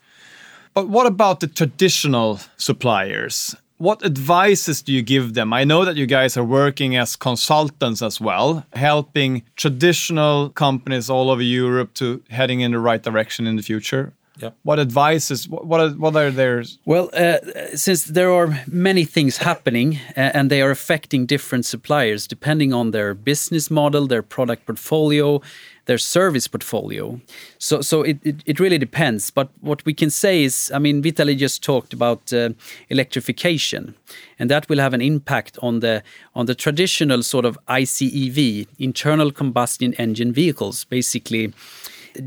But 0.73 0.89
what 0.89 1.05
about 1.05 1.41
the 1.41 1.47
traditional 1.47 2.39
suppliers? 2.57 3.55
What 3.77 4.05
advices 4.05 4.81
do 4.81 4.93
you 4.93 5.01
give 5.01 5.33
them? 5.33 5.53
I 5.53 5.63
know 5.63 5.85
that 5.85 5.95
you 5.95 6.05
guys 6.05 6.37
are 6.37 6.43
working 6.43 6.95
as 6.95 7.15
consultants 7.15 8.01
as 8.01 8.21
well, 8.21 8.65
helping 8.73 9.43
traditional 9.55 10.49
companies 10.49 11.09
all 11.09 11.29
over 11.29 11.41
Europe 11.41 11.93
to 11.95 12.21
heading 12.29 12.61
in 12.61 12.71
the 12.71 12.79
right 12.79 13.03
direction 13.03 13.47
in 13.47 13.55
the 13.55 13.63
future. 13.63 14.13
Yeah. 14.37 14.49
What 14.63 14.79
advices? 14.79 15.47
What 15.47 15.79
are, 15.79 15.89
what 15.89 16.15
are 16.15 16.29
theirs? 16.29 16.77
Well, 16.85 17.09
uh, 17.13 17.37
since 17.75 18.03
there 18.05 18.31
are 18.31 18.63
many 18.67 19.05
things 19.05 19.37
happening 19.37 19.99
uh, 20.17 20.31
and 20.33 20.49
they 20.49 20.61
are 20.61 20.71
affecting 20.71 21.25
different 21.25 21.65
suppliers 21.65 22.27
depending 22.27 22.73
on 22.73 22.91
their 22.91 23.13
business 23.13 23.71
model, 23.71 24.07
their 24.07 24.23
product 24.23 24.65
portfolio, 24.65 25.41
their 25.85 25.97
service 25.97 26.47
portfolio. 26.47 27.19
So, 27.57 27.81
so 27.81 28.01
it, 28.01 28.17
it, 28.23 28.35
it, 28.45 28.59
really 28.59 28.77
depends. 28.77 29.31
But 29.31 29.49
what 29.61 29.85
we 29.85 29.93
can 29.93 30.09
say 30.09 30.43
is, 30.43 30.71
I 30.73 30.79
mean, 30.79 31.01
Vitaly 31.01 31.37
just 31.37 31.63
talked 31.63 31.93
about 31.93 32.33
uh, 32.33 32.49
electrification, 32.89 33.95
and 34.39 34.49
that 34.49 34.67
will 34.67 34.79
have 34.79 34.93
an 34.93 35.01
impact 35.01 35.57
on 35.61 35.79
the 35.79 36.03
on 36.33 36.45
the 36.45 36.55
traditional 36.55 37.23
sort 37.23 37.45
of 37.45 37.57
ICEV, 37.67 38.67
internal 38.79 39.31
combustion 39.31 39.93
engine 39.95 40.33
vehicles, 40.33 40.85
basically 40.85 41.53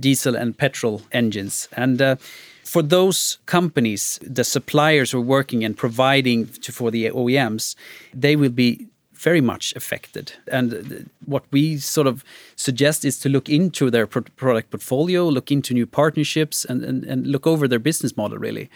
diesel 0.00 0.36
and 0.36 0.56
petrol 0.56 1.02
engines, 1.12 1.68
and. 1.72 2.00
Uh, 2.00 2.16
for 2.64 2.82
those 2.82 3.38
companies, 3.46 4.20
the 4.22 4.44
suppliers 4.44 5.12
who 5.12 5.18
are 5.20 5.22
working 5.22 5.64
and 5.64 5.74
providing 5.74 6.48
to, 6.48 6.70
for 6.70 6.90
the 6.90 7.06
OEMs, 7.06 7.74
they 8.12 8.36
will 8.36 8.50
be 8.50 8.86
very 9.18 9.40
much 9.40 9.74
affected. 9.76 10.32
And 10.50 11.10
what 11.26 11.44
we 11.50 11.78
sort 11.78 12.06
of 12.06 12.24
suggest 12.56 13.04
is 13.04 13.18
to 13.20 13.28
look 13.28 13.48
into 13.48 13.90
their 13.90 14.06
pro 14.06 14.22
product 14.36 14.70
portfolio, 14.70 15.28
look 15.28 15.50
into 15.50 15.74
new 15.74 15.86
partnerships, 15.86 16.64
and, 16.64 16.84
and, 16.84 17.04
and 17.04 17.26
look 17.26 17.46
over 17.46 17.68
their 17.68 17.80
business 17.80 18.16
model 18.16 18.38
really. 18.38 18.70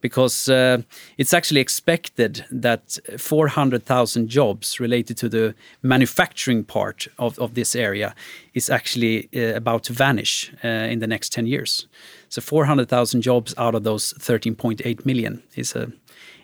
Because 0.00 0.48
uh, 0.48 0.82
it's 1.16 1.34
actually 1.34 1.60
expected 1.60 2.44
that 2.52 2.98
400,000 3.18 4.28
jobs 4.28 4.78
related 4.78 5.16
to 5.16 5.28
the 5.28 5.54
manufacturing 5.82 6.62
part 6.62 7.08
of, 7.18 7.36
of 7.40 7.54
this 7.54 7.74
area 7.74 8.14
is 8.54 8.70
actually 8.70 9.28
uh, 9.34 9.56
about 9.56 9.82
to 9.84 9.92
vanish 9.92 10.52
uh, 10.62 10.68
in 10.68 11.00
the 11.00 11.08
next 11.08 11.32
10 11.32 11.48
years. 11.48 11.88
So 12.28 12.40
400,000 12.40 13.22
jobs 13.22 13.54
out 13.58 13.74
of 13.74 13.82
those 13.82 14.12
13.8 14.20 15.04
million 15.04 15.42
is 15.56 15.74
a, 15.74 15.90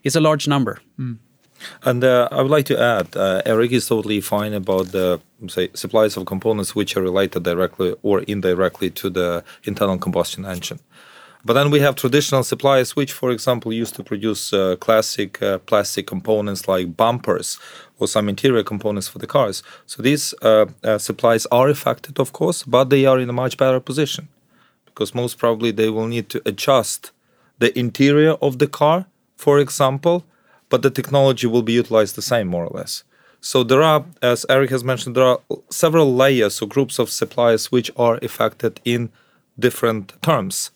is 0.02 0.16
a 0.16 0.20
large 0.20 0.48
number. 0.48 0.80
Mm. 0.98 1.18
And 1.82 2.04
uh, 2.04 2.28
I 2.30 2.42
would 2.42 2.50
like 2.50 2.66
to 2.66 2.80
add, 2.80 3.16
uh, 3.16 3.42
Eric 3.46 3.72
is 3.72 3.86
totally 3.86 4.20
fine 4.20 4.52
about 4.52 4.92
the 4.92 5.20
say 5.48 5.70
supplies 5.74 6.16
of 6.16 6.26
components 6.26 6.74
which 6.74 6.96
are 6.96 7.02
related 7.02 7.42
directly 7.42 7.94
or 8.02 8.20
indirectly 8.22 8.90
to 8.90 9.10
the 9.10 9.44
internal 9.64 9.98
combustion 9.98 10.44
engine. 10.44 10.80
But 11.46 11.52
then 11.52 11.70
we 11.70 11.80
have 11.80 11.94
traditional 11.94 12.42
suppliers, 12.42 12.96
which, 12.96 13.12
for 13.12 13.30
example, 13.30 13.70
used 13.70 13.94
to 13.96 14.02
produce 14.02 14.52
uh, 14.54 14.76
classic 14.76 15.42
uh, 15.42 15.58
plastic 15.58 16.06
components 16.06 16.66
like 16.66 16.96
bumpers 16.96 17.58
or 17.98 18.08
some 18.08 18.30
interior 18.30 18.62
components 18.62 19.08
for 19.08 19.18
the 19.18 19.26
cars. 19.26 19.62
So 19.84 20.02
these 20.02 20.34
uh, 20.40 20.66
uh, 20.82 20.96
supplies 20.96 21.46
are 21.52 21.68
affected, 21.68 22.18
of 22.18 22.32
course, 22.32 22.62
but 22.62 22.88
they 22.88 23.04
are 23.04 23.20
in 23.20 23.28
a 23.28 23.34
much 23.34 23.58
better 23.58 23.80
position 23.80 24.28
because 24.86 25.14
most 25.14 25.36
probably 25.38 25.70
they 25.70 25.90
will 25.90 26.06
need 26.06 26.30
to 26.30 26.40
adjust 26.46 27.10
the 27.58 27.78
interior 27.78 28.32
of 28.40 28.58
the 28.58 28.66
car, 28.66 29.06
for 29.36 29.58
example, 29.58 30.24
but 30.74 30.82
the 30.82 30.90
technology 30.90 31.46
will 31.46 31.62
be 31.62 31.72
utilized 31.72 32.16
the 32.16 32.28
same, 32.32 32.48
more 32.48 32.64
or 32.64 32.76
less. 32.76 33.04
So 33.40 33.62
there 33.62 33.80
are, 33.80 34.04
as 34.20 34.44
Eric 34.48 34.70
has 34.70 34.82
mentioned, 34.82 35.14
there 35.14 35.30
are 35.32 35.38
several 35.70 36.12
layers 36.12 36.60
or 36.60 36.66
groups 36.66 36.98
of 36.98 37.10
suppliers 37.10 37.70
which 37.70 37.92
are 37.96 38.18
affected 38.22 38.80
in 38.84 39.12
different 39.56 40.20
terms. 40.20 40.72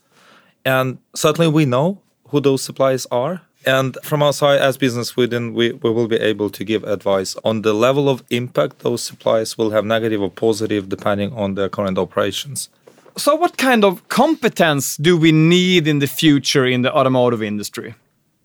And 0.64 0.98
certainly 1.16 1.48
we 1.48 1.64
know 1.64 1.98
who 2.28 2.38
those 2.40 2.62
suppliers 2.62 3.08
are. 3.10 3.42
And 3.66 3.98
from 4.04 4.22
our 4.22 4.32
side, 4.32 4.60
as 4.60 4.76
Business 4.76 5.08
Sweden, 5.08 5.52
we, 5.52 5.72
we 5.72 5.90
will 5.90 6.06
be 6.06 6.20
able 6.32 6.48
to 6.50 6.62
give 6.62 6.84
advice 6.84 7.34
on 7.42 7.62
the 7.62 7.72
level 7.72 8.08
of 8.08 8.22
impact 8.30 8.78
those 8.78 9.02
suppliers 9.02 9.58
will 9.58 9.70
have 9.70 9.84
negative 9.84 10.22
or 10.22 10.30
positive 10.30 10.88
depending 10.88 11.32
on 11.32 11.56
their 11.56 11.68
current 11.68 11.98
operations. 11.98 12.68
So, 13.16 13.34
what 13.34 13.56
kind 13.56 13.84
of 13.84 14.08
competence 14.08 14.96
do 14.96 15.16
we 15.16 15.32
need 15.32 15.88
in 15.88 15.98
the 15.98 16.06
future 16.06 16.64
in 16.64 16.82
the 16.82 16.94
automotive 16.94 17.42
industry? 17.42 17.96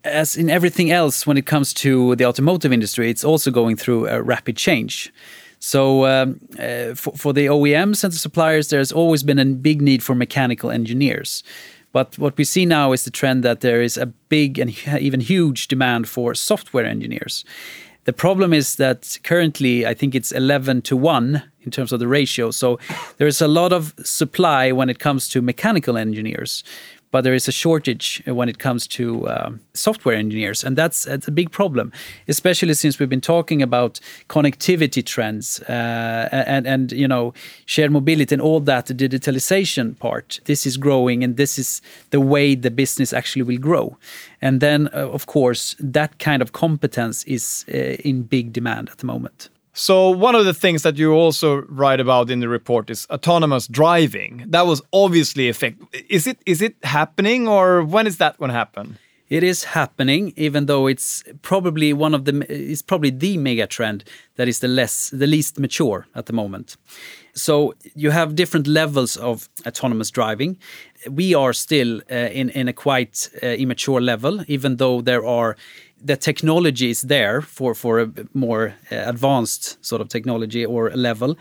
As 0.04 0.36
in 0.36 0.50
everything 0.50 0.90
else, 0.90 1.26
when 1.26 1.38
it 1.38 1.46
comes 1.46 1.72
to 1.74 2.14
the 2.16 2.26
automotive 2.26 2.72
industry, 2.72 3.10
it's 3.10 3.24
also 3.24 3.50
going 3.50 3.76
through 3.76 4.06
a 4.08 4.22
rapid 4.22 4.56
change. 4.56 5.12
So, 5.60 6.04
um, 6.04 6.40
uh, 6.58 6.94
for, 6.94 7.16
for 7.16 7.32
the 7.32 7.46
OEMs 7.46 8.04
and 8.04 8.12
the 8.12 8.18
suppliers, 8.18 8.68
there's 8.68 8.92
always 8.92 9.22
been 9.22 9.38
a 9.38 9.46
big 9.46 9.80
need 9.80 10.02
for 10.02 10.14
mechanical 10.14 10.70
engineers. 10.70 11.42
But 11.92 12.18
what 12.18 12.36
we 12.36 12.44
see 12.44 12.66
now 12.66 12.92
is 12.92 13.04
the 13.04 13.10
trend 13.10 13.44
that 13.44 13.60
there 13.60 13.80
is 13.80 13.96
a 13.96 14.06
big 14.06 14.58
and 14.58 14.76
even 15.00 15.20
huge 15.20 15.68
demand 15.68 16.06
for 16.08 16.34
software 16.34 16.84
engineers. 16.84 17.44
The 18.04 18.12
problem 18.12 18.52
is 18.52 18.76
that 18.76 19.18
currently, 19.22 19.86
I 19.86 19.94
think 19.94 20.14
it's 20.14 20.32
11 20.32 20.82
to 20.82 20.96
1 20.96 21.42
in 21.62 21.70
terms 21.70 21.92
of 21.92 22.00
the 22.00 22.08
ratio. 22.08 22.50
So 22.50 22.78
there 23.16 23.26
is 23.26 23.40
a 23.40 23.48
lot 23.48 23.72
of 23.72 23.94
supply 24.02 24.72
when 24.72 24.90
it 24.90 24.98
comes 24.98 25.28
to 25.30 25.40
mechanical 25.40 25.96
engineers 25.96 26.62
but 27.14 27.22
there 27.22 27.32
is 27.32 27.46
a 27.46 27.52
shortage 27.52 28.20
when 28.26 28.48
it 28.48 28.58
comes 28.58 28.88
to 28.88 29.28
um, 29.28 29.60
software 29.72 30.16
engineers, 30.16 30.64
and 30.64 30.76
that's, 30.76 31.04
that's, 31.04 31.28
a 31.28 31.30
big 31.30 31.52
problem, 31.52 31.92
especially 32.26 32.74
since 32.74 32.98
we've 32.98 33.08
been 33.08 33.20
talking 33.20 33.62
about 33.62 34.00
connectivity 34.28 35.00
trends 35.06 35.60
uh, 35.68 36.28
and 36.32 36.66
and 36.66 36.90
you 36.90 37.06
know 37.06 37.32
shared 37.66 37.92
mobility 37.92 38.34
and 38.34 38.42
all 38.42 38.58
that 38.58 38.86
the 38.86 38.94
digitalization 38.94 39.96
part. 39.96 40.40
This 40.46 40.66
is 40.66 40.76
growing, 40.76 41.22
and 41.22 41.36
this 41.36 41.56
is 41.56 41.80
the 42.10 42.20
way 42.20 42.56
the 42.56 42.72
business 42.72 43.12
actually 43.12 43.44
will 43.44 43.60
grow. 43.60 43.96
And 44.42 44.60
then, 44.60 44.88
uh, 44.88 45.08
of 45.12 45.26
course, 45.26 45.76
that 45.78 46.18
kind 46.18 46.42
of 46.42 46.50
competence 46.50 47.22
is 47.28 47.64
uh, 47.68 48.08
in 48.08 48.24
big 48.24 48.52
demand 48.52 48.88
at 48.90 48.98
the 48.98 49.06
moment. 49.06 49.50
So 49.74 50.08
one 50.08 50.36
of 50.36 50.44
the 50.44 50.54
things 50.54 50.82
that 50.82 50.96
you 50.96 51.12
also 51.12 51.62
write 51.62 51.98
about 51.98 52.30
in 52.30 52.38
the 52.38 52.48
report 52.48 52.90
is 52.90 53.08
autonomous 53.10 53.66
driving. 53.66 54.44
That 54.46 54.66
was 54.66 54.80
obviously 54.92 55.48
effect. 55.48 55.82
Is 56.08 56.28
it 56.28 56.38
is 56.46 56.62
it 56.62 56.76
happening 56.84 57.48
or 57.48 57.82
when 57.82 58.06
is 58.06 58.18
that 58.18 58.38
going 58.38 58.50
to 58.50 58.54
happen? 58.54 58.98
It 59.28 59.42
is 59.42 59.64
happening, 59.64 60.34
even 60.36 60.66
though 60.66 60.86
it's 60.86 61.24
probably 61.40 61.92
one 61.92 62.14
of 62.14 62.24
the 62.26 62.44
it's 62.48 62.82
probably 62.82 63.10
the 63.10 63.38
mega 63.38 63.66
trend 63.66 64.04
that 64.36 64.48
is 64.48 64.58
the 64.58 64.68
less 64.68 65.10
the 65.10 65.26
least 65.26 65.58
mature 65.58 66.06
at 66.14 66.26
the 66.26 66.32
moment. 66.32 66.76
So 67.32 67.74
you 67.94 68.10
have 68.10 68.34
different 68.34 68.66
levels 68.66 69.16
of 69.16 69.48
autonomous 69.66 70.10
driving. 70.10 70.58
We 71.10 71.34
are 71.34 71.54
still 71.54 72.02
uh, 72.10 72.14
in 72.14 72.50
in 72.50 72.68
a 72.68 72.72
quite 72.72 73.30
uh, 73.42 73.46
immature 73.46 74.00
level, 74.00 74.44
even 74.46 74.76
though 74.76 75.00
there 75.00 75.24
are 75.24 75.56
the 76.04 76.16
technology 76.16 76.90
is 76.90 77.02
there 77.02 77.40
for 77.40 77.74
for 77.74 78.00
a 78.00 78.10
more 78.34 78.74
uh, 78.92 78.96
advanced 79.08 79.78
sort 79.84 80.02
of 80.02 80.08
technology 80.08 80.66
or 80.66 80.90
level, 80.90 81.36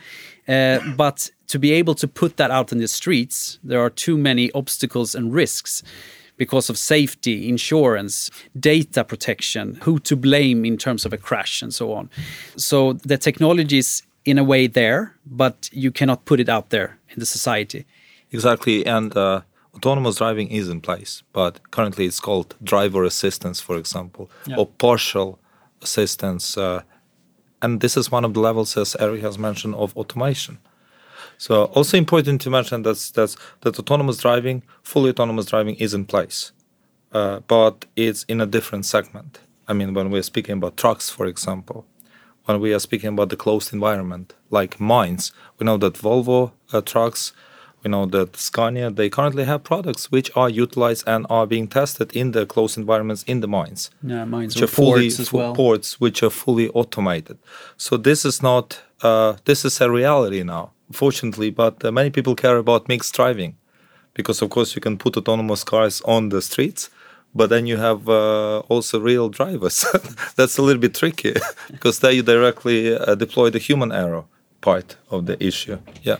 uh, 0.48 0.80
but 0.96 1.32
to 1.48 1.60
be 1.60 1.74
able 1.74 1.96
to 1.96 2.08
put 2.08 2.38
that 2.38 2.50
out 2.50 2.72
in 2.72 2.80
the 2.80 2.88
streets, 2.88 3.60
there 3.62 3.82
are 3.82 3.89
too 3.89 4.17
many 4.17 4.50
obstacles 4.54 5.15
and 5.15 5.34
risks 5.34 5.84
because 6.38 6.69
of 6.69 6.78
safety, 6.78 7.48
insurance, 7.50 8.32
data 8.60 9.04
protection, 9.04 9.76
who 9.84 10.00
to 10.00 10.15
blame 10.15 10.65
in 10.65 10.78
terms 10.78 11.06
of 11.06 11.13
a 11.13 11.17
crash, 11.17 11.62
and 11.62 11.74
so 11.74 11.93
on. 11.93 12.10
So 12.56 12.93
the 12.93 13.17
technology 13.17 13.78
is 13.78 14.04
in 14.26 14.38
a 14.38 14.43
way 14.43 14.67
there, 14.67 15.15
but 15.26 15.69
you 15.72 15.91
cannot 15.91 16.26
put 16.26 16.39
it 16.39 16.50
out 16.50 16.69
there 16.69 16.98
in 17.10 17.19
the 17.19 17.26
society. 17.26 17.86
Exactly, 18.32 18.86
and. 18.86 19.15
Uh 19.15 19.41
autonomous 19.76 20.17
driving 20.17 20.50
is 20.50 20.69
in 20.69 20.82
place, 20.82 21.24
but 21.34 21.60
currently 21.72 22.06
it's 22.06 22.19
called 22.19 22.56
driver 22.63 23.04
assistance, 23.04 23.60
for 23.60 23.78
example, 23.78 24.30
yeah. 24.46 24.56
or 24.58 24.67
partial 24.67 25.39
assistance. 25.82 26.58
Uh, 26.58 26.84
and 27.62 27.82
this 27.82 27.98
is 27.98 28.12
one 28.12 28.26
of 28.26 28.34
the 28.34 28.39
levels, 28.39 28.78
as 28.78 28.96
Eric 29.00 29.22
has 29.22 29.38
mentioned, 29.38 29.76
of 29.76 29.96
automation. 29.98 30.60
So 31.38 31.65
also 31.65 31.98
important 31.98 32.41
to 32.41 32.50
mention 32.50 32.84
that's, 32.84 33.12
that's 33.12 33.36
that 33.62 33.78
autonomous 33.80 34.17
driving, 34.17 34.63
fully 34.82 35.10
autonomous 35.10 35.48
driving 35.48 35.76
is 35.76 35.93
in 35.93 36.06
place, 36.06 36.52
uh, 37.12 37.39
but 37.48 37.86
it's 37.96 38.24
in 38.24 38.41
a 38.41 38.46
different 38.46 38.86
segment. 38.86 39.39
I 39.67 39.74
mean, 39.74 39.93
when 39.93 40.12
we're 40.12 40.24
speaking 40.24 40.58
about 40.58 40.78
trucks, 40.78 41.10
for 41.10 41.26
example, 41.26 41.86
when 42.46 42.60
we 42.60 42.74
are 42.74 42.80
speaking 42.80 43.10
about 43.10 43.30
the 43.30 43.38
closed 43.38 43.74
environment, 43.74 44.34
like 44.50 44.80
mines, 44.80 45.32
we 45.58 45.65
know 45.65 45.78
that 45.78 45.93
Volvo 45.93 46.52
uh, 46.74 46.82
trucks 46.82 47.34
we 47.84 47.89
know 47.89 48.06
that 48.06 48.36
Scania 48.38 48.89
they 48.89 49.10
currently 49.10 49.43
have 49.43 49.63
products 49.63 50.12
which 50.12 50.32
are 50.36 50.50
utilized 50.50 51.04
and 51.06 51.26
are 51.30 51.46
being 51.46 51.67
tested 51.67 52.15
in 52.15 52.32
the 52.32 52.46
closed 52.46 52.78
environments 52.78 53.24
in 53.24 53.41
the 53.41 53.48
mines. 53.48 53.91
Yeah, 54.02 54.26
mines 54.26 54.56
which 54.56 54.63
are 54.63 54.67
fully 54.67 55.10
ports 55.10 55.19
as 55.19 55.34
well. 55.34 55.54
ports 55.54 56.00
which 56.00 56.24
are 56.24 56.30
fully 56.30 56.69
automated. 56.69 57.38
So 57.78 57.98
this 57.98 58.26
is 58.26 58.41
not 58.41 58.82
uh, 59.02 59.38
this 59.46 59.65
is 59.65 59.82
a 59.82 59.91
reality 59.91 60.43
now, 60.43 60.72
fortunately. 60.91 61.50
But 61.50 61.84
uh, 61.84 61.91
many 61.91 62.10
people 62.10 62.36
care 62.36 62.58
about 62.58 62.88
mixed 62.88 63.13
driving 63.13 63.56
because 64.13 64.41
of 64.41 64.50
course 64.50 64.76
you 64.76 64.82
can 64.82 64.98
put 64.98 65.17
autonomous 65.17 65.63
cars 65.63 66.02
on 66.06 66.30
the 66.30 66.41
streets. 66.41 66.89
But 67.36 67.50
then 67.50 67.65
you 67.65 67.78
have 67.78 68.08
uh, 68.08 68.60
also 68.69 69.00
real 69.00 69.28
drivers. 69.30 69.86
That's 70.36 70.58
a 70.60 70.62
little 70.62 70.80
bit 70.80 70.93
tricky 70.93 71.34
because 71.72 72.00
there 72.00 72.12
you 72.12 72.22
directly 72.22 72.96
uh, 72.96 73.15
deploy 73.15 73.50
the 73.50 73.58
human 73.58 73.91
error 73.91 74.26
part 74.62 74.98
of 75.10 75.26
the 75.26 75.43
issue. 75.43 75.80
Yeah. 76.04 76.17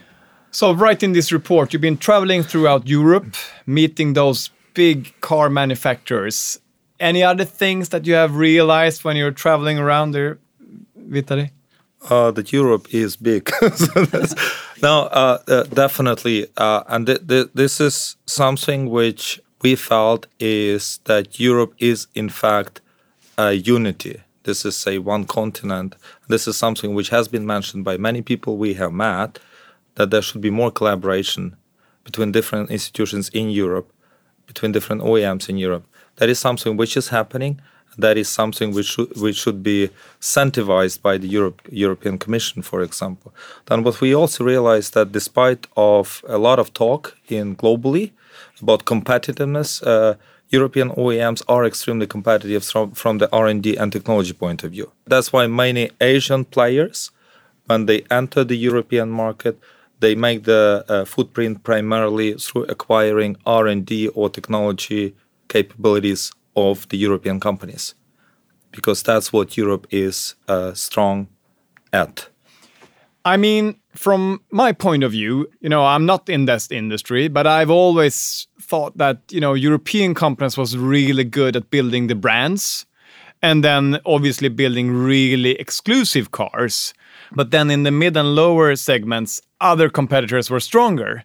So, 0.50 0.72
writing 0.72 1.14
this 1.14 1.32
report, 1.32 1.74
you've 1.74 1.82
been 1.82 1.98
traveling 1.98 2.44
throughout 2.44 2.88
Europe, 2.88 3.36
meeting 3.66 4.14
those 4.14 4.50
big 4.74 5.14
car 5.22 5.50
manufacturers. 5.50 6.60
Any 7.00 7.24
other 7.24 7.46
things 7.46 7.90
that 7.90 8.06
you 8.06 8.14
have 8.14 8.36
realized 8.36 9.04
when 9.04 9.16
you're 9.16 9.32
traveling 9.32 9.80
around 9.80 10.12
there, 10.12 10.38
Vitali? 10.96 11.52
Uh, 12.10 12.32
that 12.32 12.52
Europe 12.52 12.88
is 12.94 13.16
big. 13.16 13.50
no, 14.82 15.04
uh, 15.04 15.38
uh, 15.48 15.64
definitely. 15.64 16.48
Uh, 16.58 16.84
and 16.88 17.08
th 17.08 17.20
th 17.28 17.48
this 17.54 17.80
is 17.80 18.18
something 18.26 18.90
which 18.90 19.40
we 19.64 19.76
felt 19.76 20.28
is 20.40 21.00
that 21.06 21.40
Europe 21.40 21.74
is, 21.80 22.08
in 22.14 22.30
fact, 22.30 22.82
a 23.38 23.54
unity. 23.54 24.22
This 24.44 24.66
is, 24.66 24.76
say, 24.76 24.98
one 24.98 25.26
continent. 25.26 25.96
This 26.28 26.48
is 26.48 26.58
something 26.58 26.94
which 26.94 27.10
has 27.10 27.30
been 27.30 27.46
mentioned 27.46 27.86
by 27.86 27.98
many 27.98 28.22
people 28.22 28.58
we 28.58 28.74
have 28.74 28.92
met 28.92 29.40
that 29.96 30.12
there 30.12 30.22
should 30.22 30.42
be 30.42 30.50
more 30.50 30.72
collaboration 30.72 31.56
between 32.04 32.32
different 32.32 32.70
institutions 32.70 33.30
in 33.30 33.50
Europe, 33.50 33.92
between 34.46 34.74
different 34.74 35.02
OEMs 35.02 35.48
in 35.48 35.58
Europe. 35.58 35.86
That 36.18 36.30
is 36.30 36.40
something 36.40 36.76
which 36.76 36.98
is 36.98 37.08
happening. 37.10 37.62
That 37.98 38.18
is 38.18 38.28
something 38.28 38.74
which 38.74 38.88
should, 38.88 39.16
which 39.20 39.38
should 39.38 39.62
be 39.62 39.90
incentivized 40.20 41.02
by 41.02 41.18
the 41.18 41.28
Europe, 41.28 41.62
European 41.72 42.18
Commission, 42.18 42.62
for 42.62 42.82
example. 42.82 43.34
Then 43.66 43.84
what 43.84 44.02
we 44.02 44.16
also 44.16 44.44
realize 44.44 44.92
that 44.92 45.12
despite 45.12 45.68
of 45.78 46.24
a 46.28 46.38
lot 46.38 46.60
of 46.60 46.74
talk 46.74 47.18
in 47.28 47.56
globally 47.56 48.12
about 48.62 48.86
competitiveness, 48.86 49.86
uh, 49.86 50.16
European 50.50 50.92
OEMs 50.92 51.42
are 51.48 51.66
extremely 51.66 52.06
competitive 52.06 52.64
from, 52.64 52.92
from 52.92 53.18
the 53.18 53.30
R&D 53.34 53.76
and 53.76 53.92
technology 53.92 54.34
point 54.34 54.64
of 54.64 54.72
view. 54.72 54.92
That's 55.06 55.34
why 55.34 55.48
many 55.48 55.90
Asian 56.00 56.46
players, 56.46 57.12
when 57.66 57.88
they 57.88 58.04
enter 58.12 58.44
the 58.44 58.58
European 58.58 59.10
market, 59.10 59.60
they 60.00 60.16
make 60.16 60.44
the 60.44 60.86
uh, 60.88 61.06
footprint 61.06 61.64
primarily 61.64 62.34
through 62.34 62.66
acquiring 62.66 63.38
R&D 63.46 64.10
or 64.10 64.30
technology 64.30 65.16
capabilities 65.48 66.32
of 66.56 66.88
the 66.90 66.98
European 66.98 67.40
companies, 67.40 67.96
because 68.72 69.04
that's 69.04 69.34
what 69.34 69.58
Europe 69.58 69.88
is 69.90 70.36
uh, 70.48 70.74
strong 70.74 71.28
at. 71.92 72.30
I 73.26 73.38
mean, 73.38 73.76
from 73.96 74.42
my 74.52 74.74
point 74.74 75.04
of 75.04 75.12
view, 75.12 75.48
you 75.62 75.70
know, 75.70 75.86
I'm 75.86 76.06
not 76.06 76.28
in 76.30 76.46
this 76.46 76.70
industry, 76.72 77.30
but 77.30 77.48
I've 77.48 77.70
always 77.70 78.48
thought 78.60 78.98
that 78.98 79.20
you 79.30 79.40
know 79.40 79.54
European 79.54 80.14
companies 80.14 80.58
was 80.58 80.78
really 80.78 81.24
good 81.24 81.56
at 81.56 81.70
building 81.70 82.08
the 82.08 82.16
brands, 82.16 82.86
and 83.42 83.64
then 83.64 84.00
obviously 84.06 84.50
building 84.50 84.92
really 84.92 85.52
exclusive 85.52 86.32
cars. 86.32 86.94
But 87.32 87.52
then 87.52 87.72
in 87.72 87.84
the 87.84 87.92
mid 87.92 88.18
and 88.18 88.36
lower 88.36 88.76
segments, 88.76 89.42
other 89.62 89.90
competitors 89.90 90.50
were 90.50 90.60
stronger. 90.60 91.24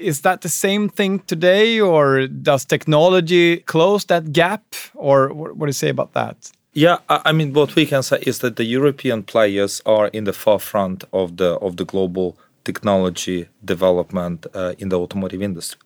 Is 0.00 0.20
that 0.20 0.40
the 0.40 0.48
same 0.48 0.88
thing 0.88 1.20
today, 1.26 1.80
or 1.80 2.28
does 2.28 2.64
technology 2.64 3.56
close 3.66 4.04
that 4.06 4.32
gap? 4.32 4.62
Or 4.94 5.32
what, 5.34 5.58
do 5.58 5.66
you 5.66 5.72
say 5.72 5.88
about 5.88 6.12
that? 6.12 6.52
Yeah, 6.72 6.98
I 7.08 7.32
mean, 7.32 7.52
what 7.52 7.74
we 7.74 7.86
can 7.86 8.02
say 8.02 8.18
is 8.22 8.38
that 8.38 8.54
the 8.54 8.64
European 8.64 9.22
players 9.22 9.82
are 9.84 10.06
in 10.12 10.24
the 10.24 10.32
forefront 10.32 11.04
of 11.12 11.36
the 11.36 11.58
of 11.60 11.76
the 11.76 11.84
global 11.84 12.36
technology 12.64 13.48
development 13.64 14.46
uh, 14.54 14.74
in 14.78 14.88
the 14.88 14.98
automotive 14.98 15.42
industry. 15.42 15.80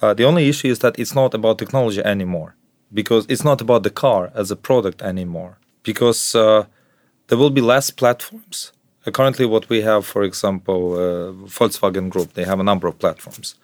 Uh, 0.00 0.14
the 0.14 0.24
only 0.24 0.48
issue 0.48 0.68
is 0.68 0.78
that 0.78 0.98
it's 0.98 1.14
not 1.14 1.34
about 1.34 1.58
technology 1.58 2.02
anymore, 2.04 2.54
because 2.92 3.26
it's 3.28 3.44
not 3.44 3.60
about 3.60 3.82
the 3.82 3.90
car 3.90 4.30
as 4.34 4.50
a 4.50 4.56
product 4.56 5.02
anymore, 5.02 5.58
because 5.82 6.34
uh, 6.34 6.64
there 7.26 7.38
will 7.38 7.50
be 7.50 7.60
less 7.60 7.90
platforms. 7.90 8.72
Currently, 9.12 9.44
what 9.44 9.68
we 9.68 9.82
have, 9.82 10.06
for 10.06 10.22
example, 10.22 10.94
uh, 10.94 11.32
Volkswagen 11.46 12.08
Group, 12.08 12.32
they 12.32 12.44
have 12.44 12.60
a 12.60 12.64
number 12.64 12.88
of 12.88 12.98
platforms. 12.98 13.54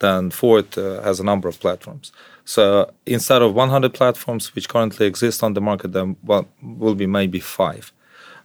Then 0.00 0.30
Ford 0.30 0.76
uh, 0.76 1.02
has 1.02 1.20
a 1.20 1.24
number 1.24 1.48
of 1.48 1.60
platforms. 1.60 2.12
So 2.44 2.90
instead 3.06 3.42
of 3.42 3.54
100 3.54 3.94
platforms 3.94 4.54
which 4.54 4.68
currently 4.68 5.06
exist 5.06 5.42
on 5.42 5.54
the 5.54 5.60
market, 5.60 5.92
there 5.92 6.14
well, 6.24 6.48
will 6.62 6.94
be 6.94 7.06
maybe 7.06 7.40
five. 7.40 7.92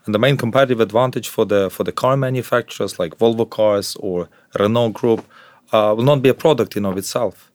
And 0.06 0.14
the 0.14 0.20
main 0.20 0.36
competitive 0.36 0.82
advantage 0.82 1.30
for 1.30 1.46
the 1.46 1.70
for 1.70 1.84
the 1.86 1.94
car 1.94 2.18
manufacturers 2.18 3.00
like 3.00 3.18
Volvo 3.18 3.50
Cars 3.50 3.96
or 3.96 4.28
Renault 4.60 4.90
Group 4.90 5.26
uh, 5.72 5.94
will 5.96 6.04
not 6.04 6.22
be 6.22 6.30
a 6.30 6.34
product 6.34 6.76
in 6.76 6.86
of 6.86 6.98
itself, 6.98 7.52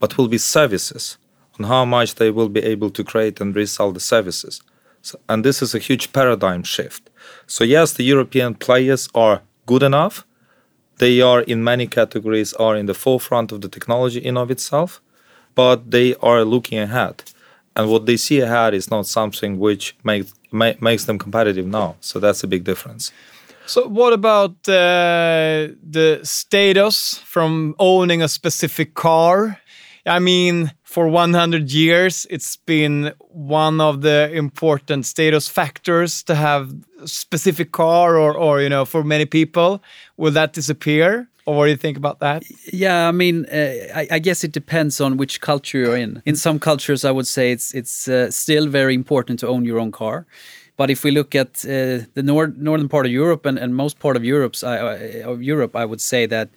but 0.00 0.18
will 0.18 0.28
be 0.28 0.38
services 0.38 1.16
on 1.58 1.66
how 1.66 1.84
much 1.84 2.16
they 2.16 2.30
will 2.30 2.48
be 2.48 2.60
able 2.60 2.90
to 2.90 3.04
create 3.04 3.40
and 3.40 3.54
resell 3.54 3.92
the 3.92 4.00
services. 4.00 4.60
So, 5.02 5.20
and 5.28 5.44
this 5.44 5.62
is 5.62 5.74
a 5.74 5.78
huge 5.78 6.12
paradigm 6.12 6.64
shift. 6.64 7.10
So 7.46 7.64
yes, 7.64 7.92
the 7.92 8.04
European 8.04 8.54
players 8.54 9.08
are 9.14 9.42
good 9.66 9.82
enough. 9.82 10.24
They 10.98 11.20
are 11.20 11.40
in 11.42 11.64
many 11.64 11.86
categories 11.86 12.52
are 12.54 12.76
in 12.76 12.86
the 12.86 12.94
forefront 12.94 13.52
of 13.52 13.60
the 13.60 13.68
technology 13.68 14.20
in 14.20 14.36
of 14.36 14.50
itself, 14.50 15.00
but 15.54 15.90
they 15.90 16.14
are 16.16 16.44
looking 16.44 16.78
ahead. 16.78 17.24
And 17.76 17.90
what 17.90 18.06
they 18.06 18.16
see 18.16 18.40
ahead 18.40 18.74
is 18.74 18.90
not 18.90 19.06
something 19.06 19.58
which 19.58 19.96
makes 20.04 20.32
makes 20.52 21.04
them 21.06 21.18
competitive 21.18 21.66
now. 21.66 21.96
So 22.00 22.20
that's 22.20 22.44
a 22.44 22.46
big 22.46 22.62
difference. 22.62 23.10
So, 23.66 23.88
what 23.88 24.12
about 24.12 24.50
uh, 24.68 25.72
the 25.82 26.20
status 26.22 27.18
from 27.24 27.74
owning 27.78 28.22
a 28.22 28.28
specific 28.28 28.94
car? 28.94 29.58
I 30.06 30.18
mean, 30.18 30.72
for 30.94 31.08
100 31.08 31.72
years, 31.72 32.24
it's 32.30 32.56
been 32.56 33.12
one 33.30 33.80
of 33.80 34.02
the 34.02 34.30
important 34.32 35.04
status 35.04 35.48
factors 35.48 36.22
to 36.22 36.36
have 36.36 36.72
a 37.02 37.08
specific 37.08 37.72
car, 37.72 38.16
or, 38.16 38.32
or 38.32 38.62
you 38.62 38.68
know, 38.68 38.84
for 38.84 39.02
many 39.02 39.26
people. 39.26 39.82
Will 40.16 40.30
that 40.30 40.52
disappear? 40.52 41.28
Or 41.46 41.56
what 41.56 41.64
do 41.64 41.70
you 41.72 41.76
think 41.76 41.96
about 41.96 42.20
that? 42.20 42.44
Yeah, 42.72 43.08
I 43.08 43.12
mean, 43.12 43.44
uh, 43.46 43.74
I, 43.92 44.06
I, 44.12 44.18
guess 44.20 44.44
it 44.44 44.52
depends 44.52 45.00
on 45.00 45.16
which 45.16 45.40
culture 45.40 45.78
you're 45.78 45.96
in. 45.96 46.22
In 46.24 46.36
some 46.36 46.60
cultures, 46.60 47.04
I 47.04 47.10
would 47.10 47.26
say 47.26 47.50
it's 47.50 47.74
it's 47.74 48.08
uh, 48.08 48.30
still 48.30 48.68
very 48.68 48.94
important 48.94 49.40
to 49.40 49.48
own 49.48 49.64
your 49.64 49.80
own 49.80 49.90
car. 49.90 50.26
But 50.76 50.90
if 50.90 51.04
we 51.04 51.10
look 51.10 51.34
at 51.34 51.64
uh, 51.64 52.06
the 52.14 52.22
nord 52.22 52.56
northern 52.56 52.88
part 52.88 53.06
of 53.06 53.12
Europe 53.12 53.48
and, 53.48 53.58
and 53.58 53.74
most 53.74 53.98
part 53.98 54.16
of 54.16 54.24
Europe's 54.24 54.62
of 54.62 55.42
Europe, 55.42 55.76
I 55.76 55.84
would 55.84 56.00
say 56.00 56.26
that 56.26 56.48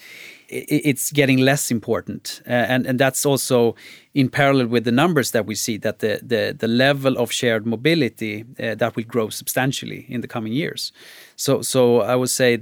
it's 0.50 1.12
getting 1.12 1.40
less 1.40 1.72
important, 1.72 2.42
uh, 2.48 2.52
and 2.52 2.88
and 2.88 3.00
that's 3.00 3.26
also 3.26 3.76
in 4.14 4.30
parallel 4.30 4.68
with 4.68 4.84
the 4.84 4.92
numbers 4.92 5.32
that 5.32 5.46
we 5.46 5.56
see 5.56 5.78
that 5.78 6.00
the 6.00 6.20
the, 6.24 6.56
the 6.58 6.68
level 6.68 7.18
of 7.18 7.32
shared 7.32 7.66
mobility 7.66 8.46
uh, 8.60 8.76
that 8.76 8.96
will 8.96 9.06
grow 9.08 9.30
substantially 9.30 10.06
in 10.10 10.22
the 10.22 10.28
coming 10.28 10.54
years. 10.54 10.92
So 11.36 11.62
so 11.62 12.02
I 12.02 12.16
would 12.16 12.30
say 12.30 12.60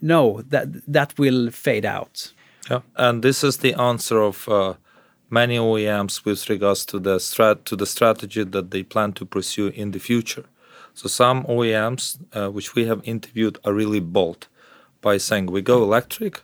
no, 0.00 0.42
that 0.50 0.66
that 0.92 1.18
will 1.18 1.50
fade 1.50 1.84
out. 1.84 2.32
Yeah, 2.70 2.80
and 2.96 3.22
this 3.22 3.44
is 3.44 3.58
the 3.58 3.74
answer 3.74 4.20
of 4.20 4.48
uh, 4.48 4.74
many 5.30 5.58
OEMs 5.58 6.24
with 6.24 6.48
regards 6.48 6.86
to 6.86 6.98
the 6.98 7.18
strat 7.18 7.64
to 7.64 7.76
the 7.76 7.86
strategy 7.86 8.44
that 8.44 8.70
they 8.70 8.82
plan 8.82 9.12
to 9.12 9.26
pursue 9.26 9.68
in 9.68 9.90
the 9.90 9.98
future. 9.98 10.44
So 10.94 11.08
some 11.08 11.44
OEMs, 11.44 12.18
uh, 12.32 12.50
which 12.50 12.74
we 12.74 12.86
have 12.86 13.00
interviewed, 13.04 13.58
are 13.64 13.74
really 13.74 14.00
bold 14.00 14.46
by 15.00 15.18
saying 15.18 15.46
we 15.46 15.60
go 15.60 15.82
electric, 15.82 16.42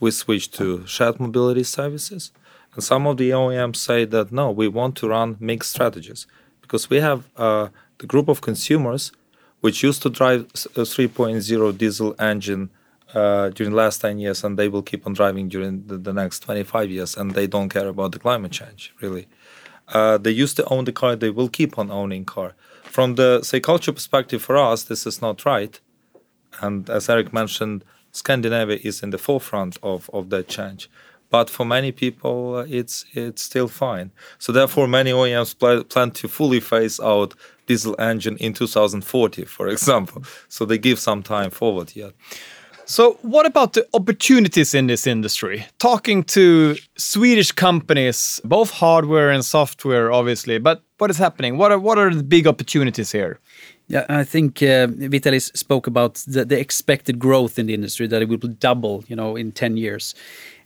we 0.00 0.10
switch 0.10 0.50
to 0.52 0.86
shared 0.86 1.18
mobility 1.20 1.64
services, 1.64 2.32
and 2.74 2.84
some 2.84 3.06
of 3.06 3.16
the 3.16 3.30
OEMs 3.30 3.76
say 3.76 4.04
that 4.04 4.30
no, 4.30 4.50
we 4.50 4.68
want 4.68 4.96
to 4.96 5.08
run 5.08 5.36
mixed 5.40 5.70
strategies. 5.70 6.26
Because 6.60 6.90
we 6.90 7.00
have 7.00 7.24
uh, 7.36 7.68
the 7.98 8.06
group 8.06 8.28
of 8.28 8.40
consumers 8.40 9.12
which 9.60 9.82
used 9.82 10.02
to 10.02 10.10
drive 10.10 10.42
a 10.76 10.82
3.0 10.82 11.78
diesel 11.78 12.14
engine 12.18 12.70
uh, 13.14 13.48
during 13.50 13.70
the 13.70 13.76
last 13.76 14.00
10 14.00 14.18
years 14.18 14.44
and 14.44 14.58
they 14.58 14.68
will 14.68 14.82
keep 14.82 15.06
on 15.06 15.12
driving 15.12 15.48
during 15.48 15.86
the, 15.86 15.96
the, 15.96 16.12
next 16.12 16.40
25 16.40 16.90
years 16.90 17.16
and 17.16 17.32
they 17.32 17.46
don't 17.46 17.68
care 17.68 17.88
about 17.88 18.12
the 18.12 18.18
climate 18.18 18.52
change 18.52 18.92
really. 19.00 19.26
Uh, 19.88 20.18
they 20.18 20.30
used 20.30 20.56
to 20.56 20.64
own 20.66 20.84
the 20.84 20.92
car 20.92 21.16
they 21.16 21.30
will 21.30 21.48
keep 21.48 21.78
on 21.78 21.90
owning 21.90 22.24
car. 22.24 22.54
From 22.84 23.14
the 23.14 23.42
say 23.42 23.60
culture 23.60 23.92
perspective 23.92 24.42
for 24.42 24.56
us 24.56 24.82
this 24.82 25.06
is 25.06 25.22
not 25.22 25.44
right. 25.44 25.80
And 26.60 26.90
as 26.90 27.08
eric 27.08 27.32
mentioned 27.32 27.84
scandinavia 28.16 28.78
is 28.82 29.02
in 29.02 29.10
the 29.10 29.18
forefront 29.18 29.78
of, 29.82 30.10
of 30.12 30.30
that 30.30 30.48
change 30.48 30.88
but 31.30 31.50
for 31.50 31.64
many 31.64 31.92
people 31.92 32.58
it's 32.60 33.04
it's 33.12 33.42
still 33.42 33.68
fine 33.68 34.10
so 34.38 34.52
therefore 34.52 34.86
many 34.86 35.10
oems 35.10 35.58
pl- 35.58 35.84
plan 35.84 36.10
to 36.10 36.28
fully 36.28 36.60
phase 36.60 37.00
out 37.00 37.34
diesel 37.66 37.96
engine 37.98 38.36
in 38.38 38.52
2040 38.52 39.44
for 39.44 39.68
example 39.68 40.22
so 40.48 40.64
they 40.64 40.78
give 40.78 40.98
some 40.98 41.22
time 41.22 41.50
forward 41.50 41.94
yet 41.94 42.12
so, 42.88 43.18
what 43.22 43.46
about 43.46 43.72
the 43.72 43.84
opportunities 43.94 44.72
in 44.72 44.86
this 44.86 45.08
industry? 45.08 45.66
Talking 45.80 46.22
to 46.22 46.76
Swedish 46.96 47.50
companies, 47.50 48.40
both 48.44 48.70
hardware 48.70 49.30
and 49.30 49.44
software, 49.44 50.12
obviously, 50.12 50.58
but 50.58 50.84
what 50.98 51.10
is 51.10 51.18
happening? 51.18 51.58
What 51.58 51.72
are 51.72 51.80
what 51.80 51.98
are 51.98 52.14
the 52.14 52.22
big 52.22 52.46
opportunities 52.46 53.10
here? 53.10 53.40
Yeah, 53.88 54.04
I 54.08 54.24
think 54.24 54.62
uh, 54.62 54.88
Vitalis 54.88 55.52
spoke 55.54 55.86
about 55.86 56.14
the, 56.26 56.44
the, 56.44 56.58
expected 56.58 57.20
growth 57.20 57.56
in 57.56 57.66
the 57.66 57.74
industry 57.74 58.08
that 58.08 58.20
it 58.20 58.28
will 58.28 58.38
double, 58.38 59.04
you 59.06 59.14
know, 59.14 59.36
in 59.36 59.52
ten 59.52 59.76
years, 59.76 60.14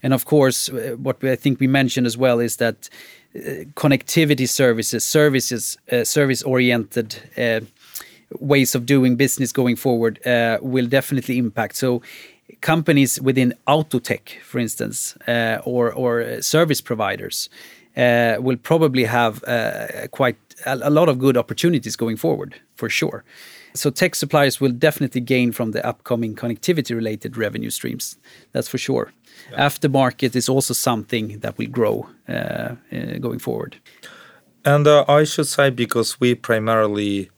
and 0.01 0.11
of 0.13 0.25
course, 0.25 0.69
uh, 0.69 0.95
what 0.97 1.23
I 1.23 1.35
think 1.35 1.59
we 1.59 1.67
mentioned 1.67 2.07
as 2.07 2.17
well 2.17 2.39
is 2.39 2.57
that 2.57 2.89
uh, 3.35 3.39
connectivity 3.75 4.49
services, 4.49 5.05
services, 5.05 5.77
uh, 5.91 6.03
service-oriented 6.03 7.15
uh, 7.37 7.59
ways 8.39 8.73
of 8.73 8.87
doing 8.87 9.15
business 9.15 9.51
going 9.51 9.75
forward 9.75 10.25
uh, 10.25 10.57
will 10.59 10.87
definitely 10.87 11.37
impact. 11.37 11.75
So 11.75 12.01
companies 12.61 13.21
within 13.21 13.53
auto 13.67 13.99
tech, 13.99 14.39
for 14.43 14.57
instance, 14.57 15.15
or 15.63 15.93
or 15.93 16.41
service 16.41 16.81
providers 16.81 17.49
uh, 17.97 18.37
will 18.39 18.57
probably 18.57 19.03
have 19.03 19.43
uh, 19.43 20.07
quite 20.11 20.37
a, 20.65 20.79
a, 20.83 20.89
lot 20.89 21.09
of 21.09 21.19
good 21.19 21.37
opportunities 21.37 21.95
going 21.95 22.17
forward, 22.17 22.55
for 22.75 22.89
sure. 22.89 23.23
So 23.73 23.89
tech 23.89 24.15
suppliers 24.15 24.59
will 24.59 24.71
definitely 24.71 25.21
gain 25.21 25.51
from 25.51 25.71
the 25.71 25.85
upcoming 25.85 26.35
connectivity-related 26.35 27.37
revenue 27.37 27.69
streams. 27.69 28.17
That's 28.51 28.67
for 28.67 28.77
sure. 28.77 29.13
Yeah. 29.51 29.67
Aftermarket 29.67 30.35
is 30.35 30.49
also 30.49 30.73
something 30.73 31.39
that 31.39 31.57
will 31.57 31.67
grow 31.67 32.09
uh, 32.27 32.31
uh, 32.31 32.75
going 33.19 33.39
forward. 33.39 33.77
And 34.63 34.87
I 34.87 35.23
should 35.23 35.47
say 35.47 35.69
because 35.69 36.19
we 36.19 36.35
primarily 36.35 37.29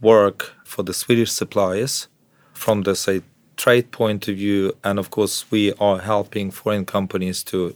work 0.00 0.52
for 0.64 0.82
the 0.82 0.92
Swedish 0.92 1.30
suppliers 1.30 2.08
from 2.52 2.82
the 2.82 2.94
say 2.94 3.22
trade 3.56 3.90
point 3.90 4.28
of 4.28 4.36
view, 4.36 4.72
and 4.84 4.98
of 4.98 5.10
course 5.10 5.50
we 5.50 5.72
are 5.80 5.98
helping 5.98 6.50
foreign 6.50 6.84
companies 6.84 7.42
to 7.44 7.74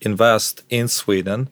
invest 0.00 0.62
in 0.70 0.88
Sweden. 0.88 1.48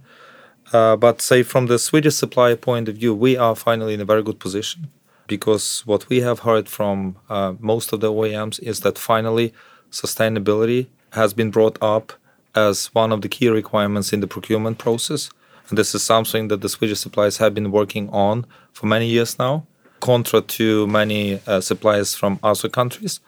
Uh, 0.72 0.96
but 0.96 1.22
say 1.22 1.42
from 1.42 1.66
the 1.66 1.78
Swedish 1.78 2.16
supplier 2.16 2.56
point 2.56 2.88
of 2.88 2.96
view, 2.96 3.14
we 3.14 3.36
are 3.36 3.54
finally 3.54 3.94
in 3.94 4.00
a 4.00 4.04
very 4.04 4.22
good 4.22 4.38
position 4.38 4.90
because 5.26 5.82
what 5.86 6.08
we 6.08 6.20
have 6.20 6.40
heard 6.40 6.68
from 6.68 7.16
uh, 7.28 7.54
most 7.58 7.92
of 7.92 8.00
the 8.00 8.12
OEMs 8.12 8.60
is 8.62 8.80
that 8.80 8.98
finally 8.98 9.52
sustainability 9.90 10.86
has 11.12 11.32
been 11.32 11.50
brought 11.50 11.78
up 11.82 12.12
as 12.54 12.86
one 12.94 13.12
of 13.12 13.22
the 13.22 13.28
key 13.28 13.48
requirements 13.48 14.12
in 14.12 14.20
the 14.20 14.26
procurement 14.26 14.78
process. 14.78 15.30
And 15.68 15.78
this 15.78 15.94
is 15.94 16.02
something 16.02 16.48
that 16.48 16.60
the 16.60 16.68
Swedish 16.68 17.00
suppliers 17.00 17.38
have 17.38 17.54
been 17.54 17.70
working 17.70 18.08
on 18.10 18.46
for 18.72 18.86
many 18.86 19.06
years 19.06 19.38
now 19.38 19.66
contra 20.00 20.40
to 20.40 20.86
many 20.86 21.40
uh, 21.46 21.60
suppliers 21.60 22.14
from 22.14 22.38
other 22.42 22.68
countries 22.68 23.20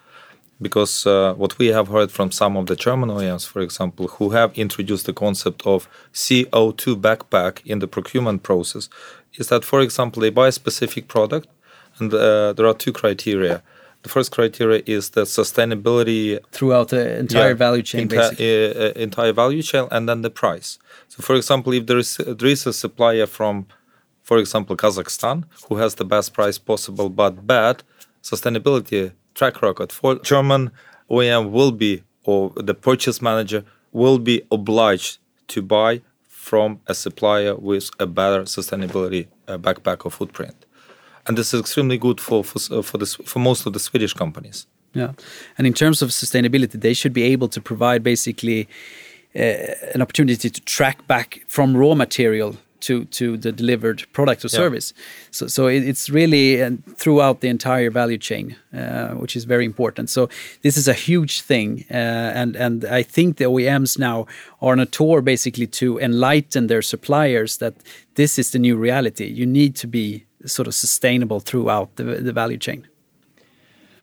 because 0.61 1.07
uh, 1.07 1.35
what 1.35 1.59
we 1.59 1.69
have 1.69 1.89
heard 1.89 2.11
from 2.11 2.31
some 2.31 2.57
of 2.57 2.67
the 2.67 2.77
German 2.77 3.09
OEMs, 3.09 3.47
for 3.47 3.61
example, 3.61 4.09
who 4.09 4.31
have 4.31 4.57
introduced 4.59 5.07
the 5.07 5.13
concept 5.13 5.67
of 5.67 5.89
CO2 6.13 7.01
backpack 7.01 7.65
in 7.65 7.79
the 7.79 7.89
procurement 7.89 8.43
process, 8.43 8.89
is 9.35 9.49
that, 9.49 9.65
for 9.65 9.81
example, 9.81 10.21
they 10.23 10.31
buy 10.31 10.49
a 10.49 10.53
specific 10.53 11.09
product, 11.09 11.49
and 11.99 12.13
uh, 12.13 12.53
there 12.53 12.67
are 12.67 12.75
two 12.75 12.93
criteria. 12.93 13.63
The 14.03 14.09
first 14.09 14.33
criteria 14.33 14.83
is 14.87 15.11
the 15.11 15.23
sustainability 15.23 16.39
throughout 16.53 16.89
the 16.89 17.19
entire 17.19 17.49
yeah, 17.49 17.55
value 17.55 17.83
chain, 17.83 18.09
enti- 18.09 18.41
uh, 18.41 18.81
uh, 18.81 18.93
entire 18.97 19.33
value 19.33 19.63
chain, 19.63 19.89
and 19.91 20.09
then 20.09 20.23
the 20.23 20.31
price. 20.31 20.79
So, 21.09 21.23
for 21.23 21.37
example, 21.37 21.73
if 21.75 21.87
there 21.87 21.99
is 21.99 22.17
there 22.17 22.49
is 22.49 22.67
a 22.67 22.73
supplier 22.73 23.27
from 23.27 23.67
for 24.23 24.39
example, 24.39 24.77
Kazakhstan, 24.77 25.45
who 25.69 25.77
has 25.77 25.97
the 25.97 26.05
best 26.05 26.35
price 26.35 26.57
possible 26.57 27.09
but 27.09 27.47
bad 27.47 27.83
sustainability 28.23 29.13
track 29.41 29.63
record. 29.63 29.91
For 29.91 30.11
German 30.33 30.71
OEM 31.11 31.51
will 31.51 31.73
be, 31.73 31.93
or 32.25 32.51
the 32.71 32.75
purchase 32.75 33.19
manager 33.23 33.65
will 33.93 34.19
be 34.19 34.37
obliged 34.51 35.19
to 35.49 35.63
buy 35.63 36.03
from 36.29 36.69
a 36.87 36.95
supplier 36.95 37.55
with 37.69 37.87
a 37.99 38.07
better 38.07 38.43
sustainability 38.57 39.23
uh, 39.49 39.57
backpack 39.67 40.05
or 40.05 40.11
footprint. 40.11 40.59
And 41.27 41.39
this 41.39 41.55
is 41.55 41.61
extremely 41.61 41.99
good 42.07 42.21
for 42.21 42.45
for, 42.45 42.61
uh, 42.79 42.83
for, 42.83 42.99
for 43.31 43.39
most 43.39 43.67
of 43.67 43.73
the 43.73 43.83
Swedish 43.89 44.15
companies. 44.23 44.67
Yeah, 45.01 45.13
and 45.57 45.67
in 45.67 45.75
terms 45.83 46.03
of 46.03 46.09
sustainability, 46.11 46.77
they 46.87 46.95
should 46.95 47.15
be 47.21 47.23
able 47.35 47.49
to 47.49 47.61
provide 47.71 48.01
basically 48.03 48.61
uh, 49.35 49.95
an 49.95 50.01
opportunity 50.03 50.51
to 50.51 50.61
track 50.77 51.07
back 51.07 51.29
from 51.47 51.77
raw 51.77 51.95
material 51.95 52.51
to 52.81 53.05
to 53.05 53.37
the 53.37 53.53
delivered 53.53 54.05
product 54.13 54.45
or 54.45 54.49
Yeah. 54.49 54.61
service. 54.61 54.95
So 55.31 55.47
so 55.49 55.67
it, 55.69 55.83
it's 55.89 56.09
really 56.11 56.63
uh, 56.63 56.71
throughout 56.97 57.41
the 57.41 57.49
entire 57.49 57.91
value 57.91 58.19
chain, 58.19 58.57
uh, 58.75 59.09
which 59.21 59.37
is 59.37 59.45
very 59.45 59.65
important. 59.65 60.11
So 60.11 60.29
this 60.63 60.77
is 60.77 60.89
a 60.89 60.93
huge 60.93 61.43
thing, 61.43 61.85
uh, 61.91 62.41
and 62.41 62.57
and 62.57 62.85
I 62.85 63.03
think 63.05 63.37
the 63.37 63.45
OEMs 63.47 63.99
now 63.99 64.27
are 64.61 64.73
on 64.73 64.81
a 64.81 64.87
tour 64.87 65.23
basically 65.23 65.67
to 65.67 65.99
enlighten 65.99 66.67
their 66.67 66.83
suppliers 66.83 67.57
that 67.59 67.75
this 68.15 68.39
is 68.39 68.51
the 68.51 68.59
new 68.59 68.77
reality. 68.77 69.25
You 69.25 69.47
need 69.47 69.77
to 69.77 69.87
be 69.87 70.25
sort 70.47 70.69
of 70.69 70.75
sustainable 70.75 71.41
throughout 71.41 71.97
the, 71.97 72.05
the 72.05 72.33
value 72.33 72.59
chain. 72.59 72.87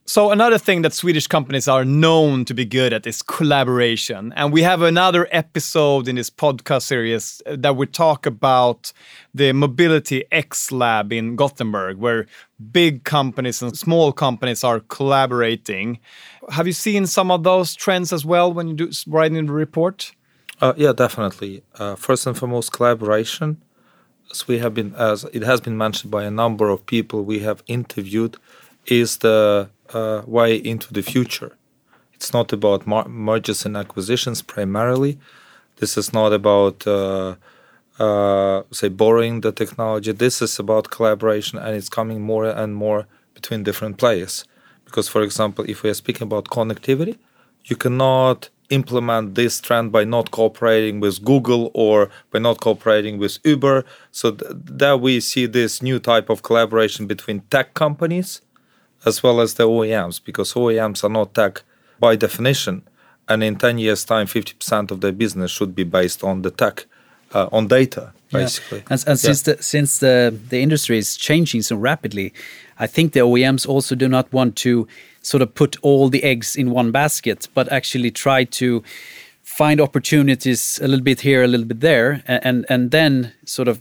So 0.09 0.31
another 0.31 0.57
thing 0.57 0.83
that 0.83 0.93
Swedish 0.93 1.27
companies 1.27 1.67
are 1.67 1.83
known 1.83 2.45
to 2.45 2.53
be 2.53 2.63
good 2.63 2.93
at 2.93 3.05
is 3.05 3.21
collaboration. 3.21 4.31
And 4.37 4.53
we 4.53 4.61
have 4.61 4.81
another 4.81 5.27
episode 5.31 6.07
in 6.07 6.15
this 6.15 6.29
podcast 6.29 6.83
series 6.83 7.41
uh, 7.45 7.57
that 7.59 7.75
we 7.75 7.87
talk 7.87 8.25
about 8.25 8.93
the 9.35 9.51
Mobility 9.51 10.23
X 10.31 10.71
Lab 10.71 11.11
in 11.11 11.35
Gothenburg, 11.35 11.97
where 11.97 12.25
big 12.71 13.03
companies 13.03 13.61
and 13.61 13.77
small 13.77 14.13
companies 14.13 14.63
are 14.63 14.79
collaborating. 14.79 15.99
Have 16.51 16.67
you 16.67 16.73
seen 16.73 17.05
some 17.05 17.29
of 17.29 17.43
those 17.43 17.75
trends 17.75 18.13
as 18.13 18.23
well 18.23 18.53
when 18.53 18.69
you 18.69 18.75
do 18.75 18.91
writing 19.07 19.45
the 19.45 19.51
report? 19.51 20.13
Uh, 20.61 20.71
yeah, 20.77 20.93
definitely. 20.93 21.63
Uh, 21.75 21.95
first 21.95 22.25
and 22.25 22.37
foremost, 22.37 22.71
collaboration. 22.71 23.61
As 24.31 24.47
we 24.47 24.59
have 24.59 24.73
been, 24.73 24.95
as 24.95 25.25
it 25.33 25.43
has 25.43 25.59
been 25.59 25.77
mentioned 25.77 26.11
by 26.11 26.23
a 26.23 26.31
number 26.31 26.69
of 26.69 26.85
people 26.85 27.25
we 27.25 27.39
have 27.39 27.61
interviewed, 27.67 28.37
is 28.85 29.17
the 29.17 29.69
uh, 29.93 30.21
way 30.25 30.55
into 30.55 30.93
the 30.93 31.01
future. 31.01 31.55
It's 32.13 32.33
not 32.33 32.51
about 32.51 32.87
mergers 32.87 33.65
and 33.65 33.77
acquisitions 33.77 34.41
primarily. 34.41 35.19
This 35.77 35.97
is 35.97 36.11
not 36.13 36.33
about, 36.33 36.87
uh, 36.87 37.35
uh, 37.99 38.63
say, 38.71 38.89
borrowing 38.89 39.41
the 39.41 39.51
technology. 39.51 40.11
This 40.11 40.41
is 40.41 40.57
about 40.57 40.89
collaboration, 40.89 41.59
and 41.59 41.75
it's 41.75 41.89
coming 41.89 42.21
more 42.21 42.45
and 42.45 42.75
more 42.75 43.05
between 43.35 43.63
different 43.63 43.97
players. 43.97 44.45
Because, 44.85 45.07
for 45.07 45.21
example, 45.21 45.63
if 45.67 45.83
we 45.83 45.89
are 45.91 45.93
speaking 45.93 46.23
about 46.23 46.45
connectivity, 46.45 47.17
you 47.65 47.75
cannot 47.75 48.49
implement 48.69 49.35
this 49.35 49.61
trend 49.61 49.91
by 49.91 50.03
not 50.03 50.31
cooperating 50.31 50.99
with 50.99 51.23
Google 51.23 51.71
or 51.73 52.09
by 52.31 52.39
not 52.39 52.59
cooperating 52.59 53.17
with 53.17 53.37
Uber. 53.43 53.85
So 54.11 54.31
th- 54.31 54.51
there 54.53 54.97
we 54.97 55.19
see 55.19 55.45
this 55.45 55.81
new 55.81 55.99
type 55.99 56.29
of 56.29 56.43
collaboration 56.43 57.05
between 57.07 57.41
tech 57.49 57.73
companies 57.73 58.41
as 59.07 59.23
well 59.23 59.39
as 59.41 59.53
the 59.53 59.63
OEMs, 59.63 60.19
because 60.23 60.53
OEMs 60.53 61.03
are 61.03 61.13
not 61.19 61.33
tech 61.33 61.63
by 61.99 62.15
definition. 62.15 62.81
And 63.29 63.43
in 63.43 63.55
10 63.55 63.77
years' 63.79 64.05
time, 64.05 64.27
50% 64.27 64.91
of 64.91 65.01
their 65.01 65.11
business 65.11 65.51
should 65.51 65.73
be 65.75 65.83
based 65.83 66.23
on 66.23 66.41
the 66.43 66.51
tech, 66.51 66.85
uh, 67.33 67.47
on 67.51 67.67
data, 67.67 68.13
Yeah. 68.29 68.39
basically. 68.41 68.83
And, 68.89 69.03
and 69.07 69.19
since 69.19 69.41
the 69.43 69.55
since 69.61 69.99
the 69.99 70.33
the 70.49 70.59
industry 70.61 70.97
is 70.97 71.17
changing 71.17 71.63
so 71.63 71.75
rapidly, 71.75 72.33
I 72.79 72.87
think 72.87 73.13
the 73.13 73.21
OEMs 73.21 73.67
also 73.67 73.95
do 73.95 74.07
not 74.07 74.25
want 74.31 74.55
to 74.63 74.87
sort 75.21 75.41
of 75.41 75.49
put 75.53 75.77
all 75.81 76.09
the 76.09 76.23
eggs 76.23 76.55
in 76.55 76.71
one 76.71 76.91
basket, 76.91 77.49
but 77.53 77.71
actually 77.71 78.11
try 78.11 78.45
to 78.45 78.83
find 79.43 79.79
opportunities 79.81 80.79
a 80.81 80.87
little 80.87 81.03
bit 81.03 81.21
here, 81.21 81.43
a 81.43 81.47
little 81.47 81.65
bit 81.67 81.79
there, 81.79 82.21
and 82.27 82.65
and 82.69 82.91
then 82.91 83.31
sort 83.45 83.67
of 83.67 83.79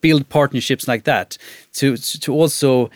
build 0.00 0.24
partnerships 0.28 0.86
like 0.88 1.04
that 1.04 1.38
to 1.72 1.96
to 2.24 2.32
also 2.32 2.90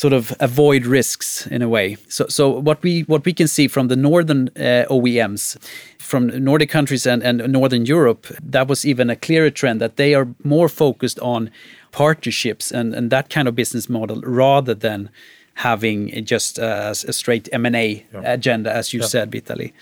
sort 0.00 0.12
of 0.14 0.32
avoid 0.40 0.82
risks 0.86 1.46
in 1.50 1.62
a 1.62 1.68
way. 1.68 1.96
So, 2.08 2.24
so 2.28 2.48
what 2.68 2.78
we 2.82 3.02
what 3.12 3.24
we 3.24 3.32
can 3.32 3.48
see 3.48 3.68
from 3.68 3.88
the 3.88 3.96
northern 3.96 4.48
uh, 4.56 4.86
OEMs, 4.96 5.56
from 5.98 6.26
Nordic 6.44 6.70
countries 6.70 7.06
and, 7.06 7.22
and 7.22 7.38
Northern 7.52 7.84
Europe, 7.86 8.26
that 8.52 8.68
was 8.68 8.84
even 8.84 9.10
a 9.10 9.16
clearer 9.16 9.50
trend 9.50 9.80
that 9.80 9.96
they 9.96 10.14
are 10.14 10.26
more 10.44 10.68
focused 10.68 11.18
on 11.20 11.50
partnerships 11.92 12.72
and, 12.72 12.94
and 12.94 13.10
that 13.10 13.26
kind 13.34 13.48
of 13.48 13.54
business 13.54 13.88
model 13.88 14.20
rather 14.44 14.74
than 14.74 15.08
having 15.54 16.24
just 16.24 16.58
a, 16.58 16.90
a 17.08 17.12
straight 17.12 17.48
M 17.52 17.66
and 17.66 17.76
A 17.76 18.04
agenda, 18.24 18.70
as 18.76 18.92
you 18.92 19.00
Yeah. 19.00 19.08
said, 19.08 19.30
Vitali. 19.32 19.72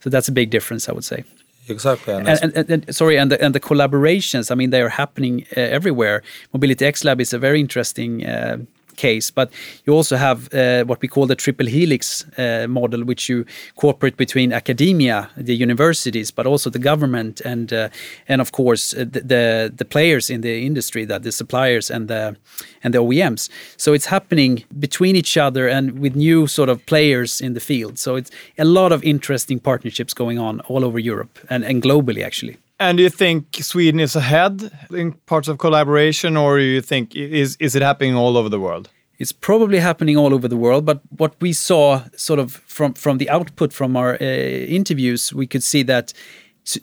So 0.00 0.10
that's 0.10 0.28
a 0.28 0.32
big 0.32 0.50
difference, 0.50 0.88
I 0.88 0.92
would 0.92 1.04
say. 1.04 1.24
Exactly. 1.68 2.14
And, 2.14 2.28
And, 2.28 2.38
and, 2.42 2.52
and, 2.56 2.70
and- 2.70 2.94
sorry, 2.94 3.18
and 3.18 3.30
the, 3.30 3.38
and 3.44 3.54
the 3.54 3.60
collaborations. 3.60 4.50
I 4.50 4.54
mean, 4.54 4.70
they 4.70 4.80
are 4.82 4.88
happening 5.02 5.44
uh, 5.56 5.60
everywhere. 5.78 6.22
Mobility 6.52 6.84
X 6.86 7.04
Lab 7.04 7.20
is 7.20 7.32
a 7.34 7.38
very 7.38 7.58
interesting 7.60 8.24
uh, 8.24 8.56
case, 8.96 9.30
but 9.30 9.50
you 9.84 9.92
also 9.92 10.16
have 10.16 10.52
uh, 10.52 10.84
what 10.84 11.00
we 11.02 11.08
call 11.08 11.26
the 11.26 11.36
triple 11.36 11.66
helix 11.66 12.24
uh, 12.38 12.66
model, 12.68 13.04
which 13.04 13.28
you 13.28 13.44
cooperate 13.76 14.16
between 14.16 14.52
academia, 14.52 15.28
the 15.36 15.54
universities, 15.54 16.30
but 16.30 16.46
also 16.46 16.70
the 16.70 16.78
government, 16.78 17.40
and 17.40 17.72
uh, 17.72 17.88
and 18.28 18.40
of 18.40 18.52
course 18.52 18.94
uh, 18.94 18.98
the, 18.98 19.20
the 19.20 19.72
the 19.76 19.84
players 19.84 20.30
in 20.30 20.40
the 20.40 20.66
industry, 20.66 21.04
that 21.04 21.22
the 21.22 21.32
suppliers 21.32 21.90
and 21.90 22.08
the 22.08 22.36
and 22.82 22.94
the 22.94 22.98
OEMs. 22.98 23.48
So 23.76 23.92
it's 23.92 24.06
happening 24.06 24.64
between 24.78 25.16
each 25.16 25.36
other 25.36 25.68
and 25.68 25.98
with 25.98 26.16
new 26.16 26.46
sort 26.46 26.68
of 26.68 26.84
players 26.86 27.40
in 27.40 27.54
the 27.54 27.60
field. 27.60 27.98
So 27.98 28.16
it's 28.16 28.30
a 28.58 28.64
lot 28.64 28.92
of 28.92 29.02
interesting 29.02 29.60
partnerships 29.60 30.14
going 30.14 30.38
on 30.38 30.60
all 30.60 30.84
over 30.84 30.98
Europe 30.98 31.38
and, 31.50 31.64
and 31.64 31.82
globally 31.82 32.24
actually. 32.24 32.56
And 32.78 32.98
do 32.98 33.02
you 33.02 33.10
think 33.10 33.56
Sweden 33.62 34.00
is 34.00 34.16
ahead 34.16 34.70
in 34.90 35.12
parts 35.26 35.48
of 35.48 35.58
collaboration, 35.58 36.36
or 36.36 36.58
do 36.58 36.64
you 36.64 36.82
think 36.82 37.14
is 37.16 37.56
is 37.56 37.74
it 37.74 37.82
happening 37.82 38.14
all 38.14 38.36
over 38.36 38.50
the 38.50 38.60
world? 38.60 38.90
It's 39.18 39.32
probably 39.32 39.78
happening 39.78 40.18
all 40.18 40.34
over 40.34 40.46
the 40.46 40.58
world, 40.58 40.84
but 40.84 41.00
what 41.08 41.34
we 41.40 41.54
saw 41.54 42.02
sort 42.16 42.38
of 42.38 42.52
from 42.66 42.92
from 42.92 43.18
the 43.18 43.30
output 43.30 43.72
from 43.72 43.96
our 43.96 44.14
uh, 44.20 44.24
interviews, 44.24 45.32
we 45.32 45.46
could 45.46 45.62
see 45.62 45.82
that 45.84 46.12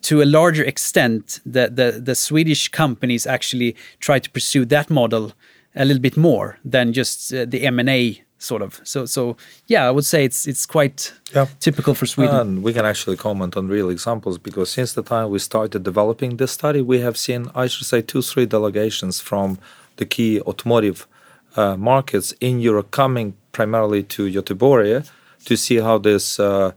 to, 0.01 0.21
a 0.21 0.25
larger 0.25 0.63
extent 0.63 1.41
the, 1.45 1.69
the 1.69 2.01
the 2.03 2.15
Swedish 2.15 2.69
companies 2.69 3.27
actually 3.27 3.75
try 3.99 4.19
to 4.19 4.29
pursue 4.31 4.65
that 4.65 4.89
model 4.89 5.33
a 5.75 5.85
little 5.85 6.01
bit 6.01 6.17
more 6.17 6.57
than 6.65 6.93
just 6.93 7.33
uh, 7.33 7.45
the 7.45 7.65
M&A 7.67 8.22
sort 8.43 8.61
of. 8.61 8.79
So 8.83 9.05
so 9.05 9.35
yeah, 9.67 9.87
I 9.89 9.91
would 9.91 10.05
say 10.05 10.25
it's 10.25 10.45
it's 10.47 10.65
quite 10.65 11.13
Yeah. 11.35 11.47
typical 11.59 11.93
for 11.95 12.05
Sweden. 12.05 12.35
And 12.35 12.63
we 12.63 12.73
can 12.73 12.85
actually 12.85 13.17
comment 13.17 13.55
on 13.57 13.67
real 13.69 13.89
examples 13.89 14.37
because 14.37 14.69
since 14.71 14.93
the 14.93 15.03
time 15.03 15.29
we 15.33 15.39
started 15.39 15.83
developing 15.83 16.37
this 16.37 16.51
study, 16.51 16.81
we 16.81 16.99
have 17.01 17.15
seen, 17.17 17.41
I 17.63 17.67
should 17.67 17.87
say, 17.87 18.01
two, 18.01 18.21
three 18.21 18.45
delegations 18.45 19.21
from 19.21 19.57
the 19.95 20.05
key 20.05 20.41
automotive 20.41 21.07
uh, 21.55 21.75
markets 21.77 22.33
in 22.39 22.59
Europe 22.59 22.89
coming 22.91 23.33
primarily 23.51 24.03
to 24.03 24.21
Göteborg 24.31 25.03
to 25.45 25.55
see 25.55 25.77
how 25.81 25.97
this 25.99 26.39
uh, 26.39 26.71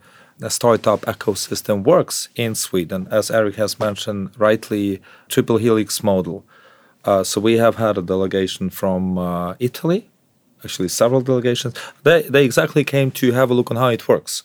startup 0.48 1.00
ecosystem 1.07 1.83
works 1.85 2.29
in 2.35 2.55
Sweden. 2.55 3.07
As 3.11 3.31
Eric 3.31 3.57
has 3.57 3.79
mentioned 3.79 4.31
rightly, 4.38 5.00
triple 5.29 5.59
helix 5.59 6.02
model. 6.02 6.44
Uh, 7.05 7.22
so 7.24 7.40
we 7.40 7.59
have 7.59 7.76
had 7.76 7.96
a 7.98 8.02
delegation 8.02 8.70
from 8.70 9.16
uh, 9.18 9.55
Italy, 9.59 10.00
actually 10.64 10.88
several 10.88 11.21
delegations. 11.21 11.75
They, 12.03 12.23
they 12.23 12.45
exactly 12.45 12.85
came 12.85 13.11
to 13.12 13.33
have 13.33 13.51
a 13.51 13.55
look 13.55 13.71
on 13.71 13.77
how 13.77 13.88
it 13.88 14.09
works. 14.09 14.42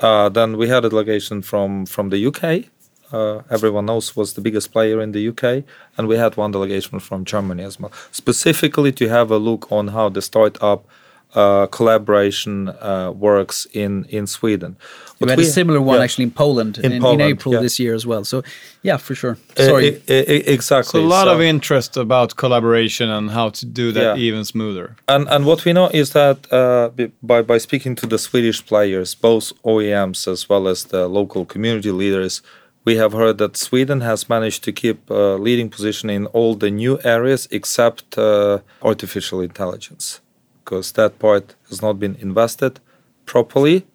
Uh, 0.00 0.28
then 0.28 0.56
we 0.56 0.68
had 0.68 0.84
a 0.84 0.88
delegation 0.88 1.42
from 1.42 1.86
from 1.86 2.10
the 2.10 2.26
UK. 2.26 2.70
Uh, 3.12 3.42
everyone 3.48 3.86
knows 3.86 4.16
was 4.16 4.32
the 4.32 4.40
biggest 4.40 4.72
player 4.72 5.00
in 5.00 5.12
the 5.12 5.28
UK, 5.28 5.64
and 5.96 6.08
we 6.08 6.16
had 6.16 6.36
one 6.36 6.50
delegation 6.50 6.98
from 6.98 7.24
Germany 7.24 7.62
as 7.62 7.78
well, 7.78 7.92
specifically 8.10 8.90
to 8.92 9.08
have 9.08 9.30
a 9.30 9.38
look 9.38 9.70
on 9.70 9.88
how 9.88 10.08
the 10.08 10.20
startup 10.20 10.84
uh, 11.34 11.66
collaboration 11.66 12.68
uh, 12.68 13.10
works 13.18 13.66
in 13.72 14.04
in 14.08 14.26
Sweden. 14.26 14.76
we 15.20 15.26
What 15.26 15.30
had 15.30 15.38
a 15.38 15.44
similar 15.44 15.80
one 15.80 15.96
yeah. 15.98 16.04
actually 16.04 16.24
in 16.24 16.30
Poland 16.32 16.78
in, 16.78 16.92
in, 16.92 17.02
Poland, 17.02 17.20
April 17.22 17.54
yeah. 17.54 17.62
this 17.62 17.78
year 17.78 17.94
as 17.94 18.04
well. 18.06 18.24
So 18.24 18.42
yeah, 18.82 18.98
for 19.00 19.14
sure. 19.14 19.36
Uh, 19.58 19.64
Sorry. 19.66 19.86
e- 20.08 20.26
e- 20.36 20.44
exactly. 20.54 21.00
So 21.00 21.06
a 21.06 21.08
lot 21.08 21.24
So- 21.26 21.34
of 21.34 21.40
interest 21.40 21.96
about 21.96 22.34
collaboration 22.36 23.10
and 23.10 23.30
how 23.30 23.50
to 23.50 23.66
do 23.66 23.92
that 23.92 24.02
Yeah. 24.18 24.26
even 24.28 24.44
smoother. 24.44 24.96
And 25.06 25.28
and 25.28 25.44
what 25.44 25.64
we 25.64 25.72
know 25.72 25.88
is 25.92 26.10
that 26.10 26.36
uh, 26.52 26.88
by 27.22 27.42
by 27.42 27.58
speaking 27.60 27.96
to 27.96 28.06
the 28.06 28.18
Swedish 28.18 28.60
players, 28.66 29.14
both 29.20 29.52
OEMs 29.62 30.26
as 30.28 30.48
well 30.48 30.68
as 30.68 30.84
the 30.84 31.06
local 31.08 31.44
community 31.44 31.90
leaders, 31.90 32.42
we 32.86 32.96
have 32.98 33.12
heard 33.16 33.36
that 33.38 33.56
Sweden 33.56 34.00
has 34.00 34.28
managed 34.28 34.62
to 34.64 34.72
keep 34.72 34.98
a 35.10 35.36
leading 35.46 35.70
position 35.70 36.10
in 36.10 36.26
all 36.34 36.54
the 36.58 36.70
new 36.70 36.98
areas 37.04 37.48
except 37.50 38.18
uh, 38.18 38.58
artificial 38.82 39.40
intelligence, 39.42 40.20
because 40.64 40.92
that 40.92 41.18
part 41.18 41.54
has 41.68 41.82
not 41.82 41.98
been 41.98 42.16
invested 42.16 42.80
properly. 43.26 43.86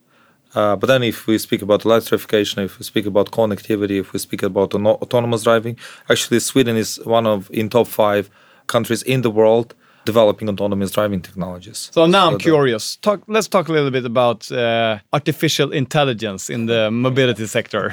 Uh, 0.55 0.75
but 0.75 0.87
then, 0.87 1.03
if 1.03 1.27
we 1.27 1.37
speak 1.37 1.61
about 1.61 1.85
electrification, 1.85 2.63
if 2.63 2.79
we 2.79 2.83
speak 2.83 3.05
about 3.05 3.29
connectivity, 3.31 3.99
if 3.99 4.13
we 4.13 4.19
speak 4.19 4.41
about 4.41 4.73
auto- 4.73 4.97
autonomous 5.03 5.43
driving, 5.43 5.77
actually 6.09 6.39
Sweden 6.39 6.75
is 6.75 6.99
one 7.05 7.27
of 7.27 7.49
in 7.51 7.69
top 7.69 7.87
five 7.87 8.29
countries 8.65 9.03
in 9.03 9.21
the 9.21 9.29
world 9.29 9.75
developing 10.11 10.47
autonomous 10.53 10.89
driving 10.97 11.21
technologies. 11.27 11.79
So 11.95 12.05
now 12.17 12.23
I'm 12.29 12.39
curious. 12.49 12.83
Talk, 13.07 13.19
let's 13.35 13.47
talk 13.55 13.65
a 13.71 13.73
little 13.77 13.91
bit 13.97 14.05
about 14.05 14.39
uh, 14.51 14.97
artificial 15.17 15.69
intelligence 15.83 16.43
in 16.55 16.61
the 16.71 16.81
mobility 16.91 17.45
sector. 17.57 17.83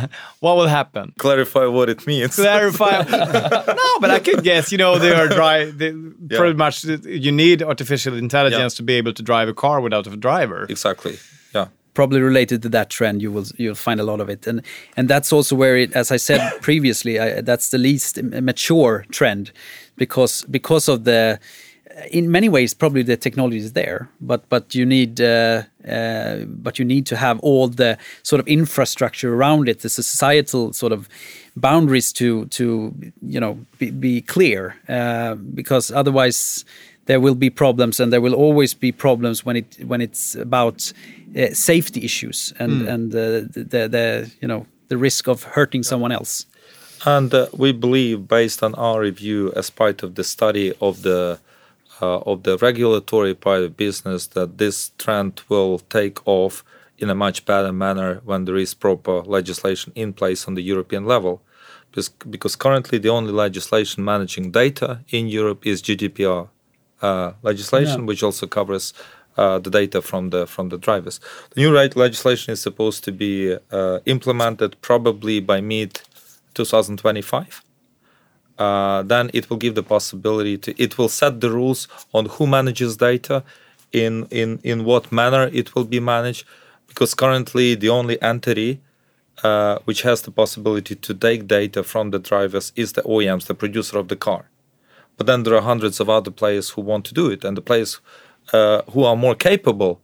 what 0.44 0.54
will 0.58 0.70
happen? 0.80 1.04
Clarify 1.18 1.64
what 1.76 1.88
it 1.94 2.00
means. 2.06 2.36
Clarify. 2.36 2.94
no, 3.82 3.90
but 4.02 4.10
I 4.18 4.20
could 4.26 4.42
guess. 4.50 4.64
You 4.72 4.78
know, 4.82 4.92
they 5.04 5.12
are 5.20 5.28
dry. 5.40 5.58
They, 5.80 5.92
Yeah. 6.30 6.38
Pretty 6.40 6.56
much, 6.64 6.76
you 7.24 7.32
need 7.44 7.58
artificial 7.62 8.14
intelligence 8.26 8.72
Yeah. 8.74 8.80
to 8.80 8.82
be 8.90 8.94
able 9.00 9.12
to 9.12 9.22
drive 9.30 9.48
a 9.48 9.54
car 9.54 9.76
without 9.86 10.06
a 10.06 10.16
driver. 10.28 10.60
Exactly. 10.68 11.14
Yeah. 11.54 11.66
probably 11.94 12.20
related 12.20 12.58
to 12.62 12.68
that 12.68 12.88
trend 12.96 13.16
you 13.24 13.30
will 13.34 13.46
you'll 13.62 13.82
find 13.88 13.98
a 14.00 14.06
lot 14.10 14.20
of 14.24 14.28
it 14.34 14.46
and 14.50 14.58
and 14.96 15.04
that's 15.12 15.30
also 15.36 15.52
where 15.62 15.76
it 15.82 15.90
as 16.02 16.08
i 16.16 16.18
said 16.28 16.40
previously 16.68 17.14
I, 17.24 17.40
that's 17.50 17.68
the 17.74 17.78
least 17.88 18.12
mature 18.50 18.94
trend 19.18 19.44
because 20.02 20.34
because 20.58 20.92
of 20.92 20.98
the 21.04 21.38
in 22.10 22.30
many 22.30 22.48
ways 22.48 22.74
probably 22.74 23.02
the 23.02 23.16
technology 23.16 23.56
is 23.56 23.72
there 23.72 24.08
but 24.20 24.48
but 24.48 24.74
you 24.74 24.84
need 24.84 25.20
uh, 25.20 25.62
uh, 25.88 26.36
but 26.46 26.78
you 26.78 26.84
need 26.84 27.06
to 27.06 27.16
have 27.16 27.38
all 27.40 27.68
the 27.68 27.96
sort 28.22 28.40
of 28.40 28.46
infrastructure 28.46 29.34
around 29.34 29.68
it 29.68 29.80
the 29.80 29.88
societal 29.88 30.72
sort 30.72 30.92
of 30.92 31.08
boundaries 31.56 32.12
to 32.12 32.46
to 32.46 32.94
you 33.22 33.40
know 33.40 33.58
be, 33.78 33.90
be 33.90 34.20
clear 34.20 34.76
uh, 34.88 35.34
because 35.34 35.90
otherwise 35.90 36.64
there 37.06 37.20
will 37.20 37.34
be 37.34 37.50
problems 37.50 38.00
and 38.00 38.12
there 38.12 38.20
will 38.20 38.34
always 38.34 38.74
be 38.74 38.92
problems 38.92 39.44
when 39.46 39.56
it 39.56 39.76
when 39.86 40.00
it's 40.00 40.34
about 40.34 40.92
uh, 41.36 41.46
safety 41.52 42.04
issues 42.04 42.52
and 42.58 42.82
and 42.88 43.14
uh, 43.14 43.40
the, 43.52 43.66
the 43.68 43.88
the 43.88 44.30
you 44.40 44.48
know 44.48 44.66
the 44.88 44.96
risk 44.96 45.28
of 45.28 45.42
hurting 45.42 45.82
someone 45.82 46.12
else. 46.12 46.46
And 47.04 47.32
uh, 47.32 47.46
we 47.52 47.72
believe, 47.72 48.26
based 48.26 48.62
on 48.62 48.74
our 48.74 49.00
review, 49.00 49.52
as 49.54 49.70
part 49.70 50.02
of 50.02 50.14
the 50.14 50.24
study 50.24 50.72
of 50.80 51.02
the 51.02 51.38
of 52.04 52.42
the 52.42 52.56
regulatory 52.58 53.34
part 53.34 53.62
of 53.62 53.76
business, 53.76 54.26
that 54.28 54.58
this 54.58 54.92
trend 54.98 55.42
will 55.48 55.78
take 55.78 56.18
off 56.26 56.64
in 56.98 57.10
a 57.10 57.14
much 57.14 57.44
better 57.44 57.72
manner 57.72 58.20
when 58.24 58.44
there 58.44 58.56
is 58.56 58.74
proper 58.74 59.20
legislation 59.22 59.92
in 59.94 60.12
place 60.12 60.46
on 60.48 60.54
the 60.54 60.62
European 60.62 61.04
level. 61.04 61.42
Because, 61.90 62.08
because 62.08 62.56
currently 62.56 62.98
the 62.98 63.08
only 63.08 63.32
legislation 63.32 64.04
managing 64.04 64.50
data 64.50 65.00
in 65.08 65.28
Europe 65.28 65.66
is 65.66 65.82
GDPR 65.82 66.48
uh, 67.02 67.32
legislation, 67.42 68.00
Yeah. 68.00 68.06
which 68.06 68.22
also 68.22 68.46
covers 68.46 68.92
uh, 69.36 69.58
the 69.58 69.70
data 69.70 70.00
from 70.00 70.30
the 70.30 70.46
from 70.46 70.70
the 70.70 70.78
drivers. 70.78 71.20
The 71.54 71.60
new 71.60 71.74
right 71.74 71.94
legislation 71.94 72.52
is 72.52 72.62
supposed 72.62 73.04
to 73.04 73.12
be 73.12 73.56
uh, 73.70 73.98
implemented 74.06 74.76
probably 74.80 75.40
by 75.40 75.60
mid 75.60 76.00
2025. 76.54 77.62
Uh, 78.58 79.02
then 79.02 79.30
it 79.34 79.50
will 79.50 79.58
give 79.58 79.74
the 79.74 79.82
possibility 79.82 80.56
to 80.56 80.82
it 80.82 80.96
will 80.96 81.10
set 81.10 81.40
the 81.40 81.50
rules 81.50 81.88
on 82.14 82.26
who 82.26 82.46
manages 82.46 82.96
data, 82.96 83.42
in 83.92 84.26
in 84.30 84.58
in 84.62 84.84
what 84.84 85.12
manner 85.12 85.50
it 85.52 85.74
will 85.74 85.84
be 85.84 86.00
managed, 86.00 86.44
because 86.88 87.14
currently 87.14 87.74
the 87.74 87.88
only 87.88 88.20
entity 88.22 88.80
uh, 89.44 89.78
which 89.84 90.02
has 90.02 90.22
the 90.22 90.30
possibility 90.30 90.94
to 90.94 91.12
take 91.14 91.46
data 91.46 91.82
from 91.82 92.10
the 92.10 92.18
drivers 92.18 92.72
is 92.76 92.92
the 92.92 93.02
OEMs, 93.02 93.46
the 93.46 93.54
producer 93.54 93.98
of 93.98 94.08
the 94.08 94.16
car. 94.16 94.48
But 95.16 95.26
then 95.26 95.42
there 95.42 95.54
are 95.54 95.62
hundreds 95.62 96.00
of 96.00 96.08
other 96.08 96.30
players 96.30 96.70
who 96.70 96.82
want 96.82 97.04
to 97.06 97.14
do 97.14 97.30
it, 97.30 97.44
and 97.44 97.56
the 97.56 97.62
players 97.62 98.00
uh, 98.52 98.82
who 98.92 99.04
are 99.04 99.16
more 99.16 99.34
capable 99.34 100.00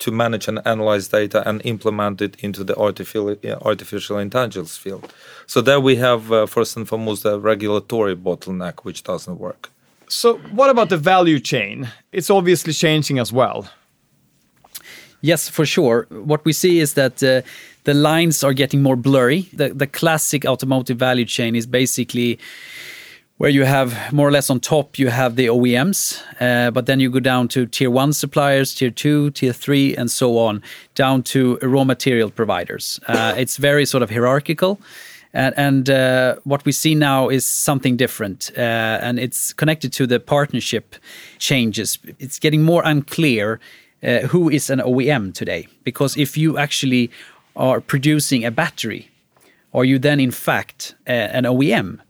to 0.00 0.10
manage 0.10 0.48
and 0.48 0.60
analyze 0.64 1.08
data 1.08 1.46
and 1.48 1.62
implement 1.64 2.20
it 2.20 2.36
into 2.40 2.64
the 2.64 2.76
artificial 2.76 3.36
artificial 3.62 4.18
intelligence 4.18 4.76
field. 4.76 5.12
So 5.46 5.60
there 5.60 5.80
we 5.80 5.96
have 5.96 6.32
uh, 6.32 6.46
first 6.46 6.76
and 6.76 6.88
foremost 6.88 7.22
the 7.22 7.38
regulatory 7.38 8.16
bottleneck, 8.16 8.80
which 8.80 9.02
doesn't 9.04 9.38
work. 9.38 9.70
So, 10.08 10.38
what 10.52 10.70
about 10.70 10.88
the 10.88 10.96
value 10.96 11.38
chain? 11.38 11.88
It's 12.10 12.30
obviously 12.30 12.72
changing 12.72 13.20
as 13.20 13.32
well. 13.32 13.70
Yes, 15.20 15.48
for 15.48 15.64
sure. 15.66 16.06
What 16.10 16.44
we 16.44 16.52
see 16.52 16.80
is 16.80 16.94
that 16.94 17.22
uh, 17.22 17.42
the 17.84 17.94
lines 17.94 18.42
are 18.42 18.52
getting 18.52 18.82
more 18.82 18.96
blurry. 18.96 19.48
The, 19.52 19.68
the 19.68 19.86
classic 19.86 20.44
automotive 20.44 20.98
value 20.98 21.26
chain 21.26 21.54
is 21.54 21.66
basically 21.66 22.38
where 23.40 23.48
you 23.48 23.64
have 23.64 24.12
more 24.12 24.28
or 24.28 24.30
less 24.30 24.50
on 24.50 24.60
top 24.60 24.98
you 24.98 25.08
have 25.08 25.36
the 25.36 25.46
OEMs, 25.46 26.22
uh, 26.40 26.70
but 26.70 26.84
then 26.84 27.00
you 27.00 27.08
go 27.08 27.20
down 27.20 27.48
to 27.48 27.64
tier 27.64 27.90
one 27.90 28.12
suppliers, 28.12 28.74
tier 28.74 28.90
two, 28.90 29.30
tier 29.30 29.54
three, 29.54 29.96
and 29.96 30.10
so 30.10 30.36
on, 30.36 30.62
down 30.94 31.22
to 31.22 31.56
raw 31.62 31.82
material 31.82 32.30
providers. 32.30 33.00
Uh, 33.08 33.32
it's 33.38 33.56
very 33.56 33.86
sort 33.86 34.02
of 34.02 34.10
hierarchical. 34.10 34.78
And, 35.32 35.54
and 35.56 35.88
uh, 35.88 36.36
what 36.44 36.66
we 36.66 36.72
see 36.72 36.94
now 36.94 37.30
is 37.30 37.46
something 37.46 37.96
different, 37.96 38.50
uh, 38.58 39.00
and 39.00 39.18
it's 39.18 39.54
connected 39.54 39.90
to 39.94 40.06
the 40.06 40.20
partnership 40.20 40.96
changes. 41.38 41.98
It's 42.18 42.38
getting 42.38 42.62
more 42.62 42.82
unclear 42.84 43.58
uh, 44.02 44.18
who 44.28 44.50
is 44.50 44.68
an 44.68 44.80
OEM 44.80 45.32
today, 45.32 45.66
because 45.82 46.14
if 46.18 46.36
you 46.36 46.58
actually 46.58 47.10
are 47.56 47.80
producing 47.80 48.44
a 48.44 48.50
battery, 48.50 49.10
are 49.72 49.86
you 49.86 49.98
then 49.98 50.20
in 50.20 50.30
fact 50.30 50.94
uh, 51.08 51.12
an 51.12 51.44
OEM? 51.44 52.00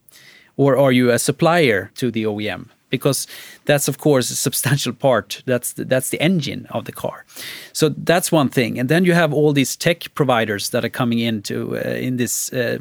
Or 0.60 0.76
are 0.76 0.92
you 0.92 1.10
a 1.10 1.18
supplier 1.18 1.90
to 1.94 2.10
the 2.10 2.24
OEM? 2.24 2.66
Because 2.90 3.26
that's 3.64 3.88
of 3.88 3.96
course 3.96 4.30
a 4.30 4.36
substantial 4.36 4.92
part. 4.92 5.42
That's 5.46 5.72
the, 5.72 5.84
that's 5.84 6.10
the 6.10 6.20
engine 6.20 6.66
of 6.70 6.84
the 6.84 6.92
car. 6.92 7.24
So 7.72 7.88
that's 7.88 8.30
one 8.30 8.50
thing. 8.50 8.78
And 8.78 8.88
then 8.88 9.04
you 9.06 9.14
have 9.14 9.32
all 9.32 9.54
these 9.54 9.74
tech 9.76 10.14
providers 10.14 10.70
that 10.70 10.84
are 10.84 10.90
coming 10.90 11.18
into 11.20 11.78
uh, 11.78 12.06
in 12.06 12.18
this 12.18 12.52
uh, 12.52 12.78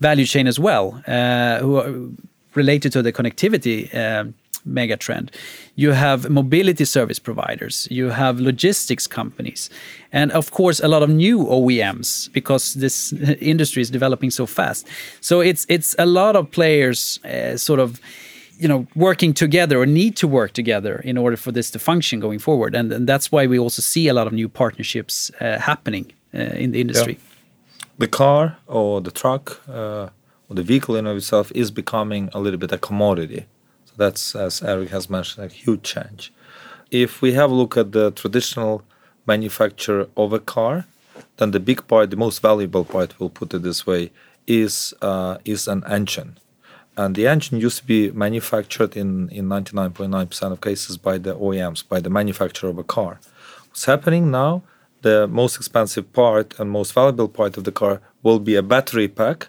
value 0.00 0.24
chain 0.24 0.46
as 0.46 0.58
well, 0.58 1.02
uh, 1.06 1.58
who 1.58 1.76
are 1.76 1.92
related 2.54 2.92
to 2.92 3.02
the 3.02 3.12
connectivity. 3.12 3.90
Um, 4.66 4.74
mega 4.74 4.96
trend. 4.96 5.30
You 5.76 5.92
have 5.92 6.30
mobility 6.30 6.84
service 6.84 7.18
providers, 7.18 7.88
you 7.90 8.10
have 8.10 8.40
logistics 8.40 9.06
companies, 9.06 9.70
and 10.12 10.32
of 10.32 10.50
course 10.50 10.80
a 10.80 10.88
lot 10.88 11.02
of 11.02 11.08
new 11.08 11.46
OEMs 11.46 12.32
because 12.32 12.74
this 12.74 13.12
industry 13.40 13.82
is 13.82 13.90
developing 13.90 14.30
so 14.30 14.46
fast. 14.46 14.86
So 15.20 15.40
it's 15.40 15.66
it's 15.68 15.94
a 15.98 16.06
lot 16.06 16.36
of 16.36 16.50
players 16.50 17.20
uh, 17.24 17.56
sort 17.56 17.80
of 17.80 18.00
you 18.58 18.68
know 18.68 18.86
working 18.94 19.34
together 19.34 19.78
or 19.78 19.86
need 19.86 20.16
to 20.16 20.28
work 20.28 20.52
together 20.52 21.00
in 21.04 21.18
order 21.18 21.36
for 21.36 21.52
this 21.52 21.70
to 21.70 21.78
function 21.78 22.20
going 22.20 22.38
forward 22.38 22.74
and, 22.74 22.92
and 22.92 23.08
that's 23.08 23.32
why 23.32 23.46
we 23.46 23.58
also 23.58 23.82
see 23.82 24.08
a 24.08 24.12
lot 24.12 24.26
of 24.26 24.32
new 24.32 24.48
partnerships 24.48 25.30
uh, 25.40 25.58
happening 25.58 26.12
uh, 26.34 26.38
in 26.38 26.72
the 26.72 26.80
industry 26.80 27.18
The 27.98 28.08
car 28.08 28.56
or 28.66 29.00
the 29.00 29.10
truck 29.10 29.60
uh, 29.68 30.08
or 30.48 30.56
the 30.56 30.62
vehicle 30.62 30.96
in 30.96 31.06
of 31.06 31.16
itself 31.16 31.52
is 31.54 31.70
becoming 31.70 32.28
a 32.32 32.40
little 32.40 32.58
bit 32.58 32.72
a 32.72 32.78
commodity. 32.78 33.46
That's, 33.96 34.34
as 34.34 34.62
Eric 34.62 34.90
has 34.90 35.08
mentioned, 35.10 35.46
a 35.46 35.54
huge 35.54 35.82
change. 35.82 36.32
If 36.90 37.22
we 37.22 37.32
have 37.32 37.50
a 37.50 37.54
look 37.54 37.76
at 37.76 37.92
the 37.92 38.10
traditional 38.10 38.82
manufacture 39.26 40.08
of 40.16 40.32
a 40.32 40.38
car, 40.38 40.86
then 41.36 41.50
the 41.50 41.60
big 41.60 41.86
part, 41.86 42.10
the 42.10 42.16
most 42.16 42.40
valuable 42.40 42.84
part, 42.84 43.18
we'll 43.18 43.30
put 43.30 43.54
it 43.54 43.62
this 43.62 43.86
way, 43.86 44.10
is 44.46 44.92
uh, 45.02 45.38
is 45.44 45.68
an 45.68 45.84
engine. 45.86 46.38
And 46.96 47.14
the 47.14 47.26
engine 47.26 47.58
used 47.58 47.78
to 47.78 47.86
be 47.86 48.10
manufactured 48.10 48.96
in, 48.96 49.30
in 49.30 49.46
99.9% 49.48 50.52
of 50.52 50.60
cases 50.60 50.98
by 50.98 51.16
the 51.16 51.34
OEMs, 51.34 51.88
by 51.88 52.00
the 52.00 52.10
manufacturer 52.10 52.68
of 52.68 52.76
a 52.76 52.84
car. 52.84 53.18
What's 53.68 53.86
happening 53.86 54.30
now, 54.30 54.62
the 55.00 55.26
most 55.26 55.56
expensive 55.56 56.12
part 56.12 56.58
and 56.58 56.70
most 56.70 56.92
valuable 56.92 57.28
part 57.28 57.56
of 57.56 57.64
the 57.64 57.72
car 57.72 58.02
will 58.22 58.38
be 58.38 58.56
a 58.56 58.62
battery 58.62 59.08
pack. 59.08 59.48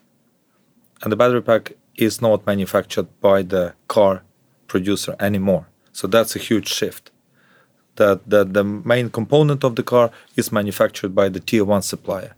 And 1.01 1.11
the 1.11 1.17
battery 1.17 1.41
pack 1.41 1.73
is 1.95 2.21
not 2.21 2.45
manufactured 2.45 3.07
by 3.19 3.41
the 3.41 3.73
car 3.89 4.23
producer 4.73 5.13
anymore. 5.29 5.63
So 5.99 6.03
that's 6.15 6.33
a 6.39 6.39
huge 6.49 6.67
shift. 6.79 7.03
That, 7.99 8.17
that 8.33 8.47
the 8.57 8.63
main 8.93 9.07
component 9.19 9.63
of 9.63 9.71
the 9.75 9.83
car 9.93 10.07
is 10.39 10.51
manufactured 10.51 11.13
by 11.21 11.27
the 11.35 11.39
tier 11.49 11.65
one 11.75 11.81
supplier. 11.93 12.33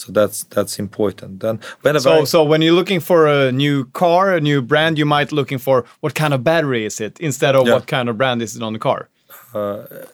So 0.00 0.06
that's 0.18 0.38
that's 0.54 0.74
important. 0.86 1.30
Then 1.40 1.58
So, 1.82 2.10
very- 2.10 2.26
so 2.26 2.38
when 2.50 2.60
you're 2.62 2.78
looking 2.80 3.00
for 3.10 3.20
a 3.38 3.50
new 3.64 3.76
car, 4.02 4.24
a 4.36 4.40
new 4.50 4.60
brand, 4.62 4.98
you 4.98 5.06
might 5.16 5.30
looking 5.32 5.60
for 5.66 5.76
what 6.02 6.12
kind 6.22 6.32
of 6.34 6.40
battery 6.42 6.82
is 6.90 7.00
it 7.00 7.12
instead 7.20 7.54
of 7.58 7.62
Yeah. 7.66 7.74
what 7.76 7.86
kind 7.96 8.08
of 8.10 8.14
brand 8.16 8.42
is 8.42 8.56
it 8.56 8.62
on 8.62 8.72
the 8.72 8.78
car. 8.88 9.00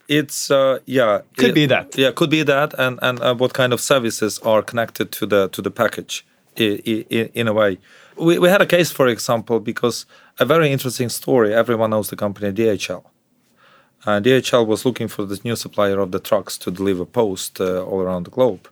it's 0.09 0.51
uh, 0.51 0.79
yeah 0.87 1.21
Could 1.37 1.49
it- 1.51 1.55
be 1.55 1.67
that. 1.67 1.87
yeah 2.03 2.13
could 2.19 2.31
be 2.31 2.43
that 2.45 2.75
and 2.79 2.99
and 3.03 3.19
uh, 3.21 3.35
what 3.41 3.53
kind 3.53 3.73
of 3.73 3.81
services 3.81 4.39
are 4.43 4.63
connected 4.71 5.07
to 5.19 5.27
the 5.27 5.49
to 5.49 5.63
the 5.63 5.71
package 5.71 6.15
i- 6.59 6.81
i- 6.93 7.07
i- 7.19 7.31
in 7.41 7.49
a 7.49 7.53
way 7.53 7.79
we, 8.27 8.39
we 8.43 8.49
had 8.55 8.63
a 8.63 8.67
case 8.77 8.91
for 8.95 9.07
example 9.09 9.61
because 9.61 10.07
a 10.41 10.47
very 10.47 10.73
interesting 10.73 11.11
story. 11.11 11.55
Everyone 11.55 11.91
knows 11.91 12.09
the 12.09 12.17
company 12.17 12.51
dhl 12.51 13.05
uh, 14.07 14.21
dhl 14.21 14.67
was 14.67 14.85
looking 14.87 15.09
for 15.09 15.27
this 15.27 15.45
new 15.45 15.55
supplier 15.55 15.99
of 16.01 16.11
the 16.11 16.19
trucks 16.19 16.57
to 16.57 16.71
deliver 16.71 17.05
post 17.05 17.61
uh, 17.61 17.85
all 17.85 18.01
around 18.01 18.25
the 18.25 18.31
globe. 18.31 18.69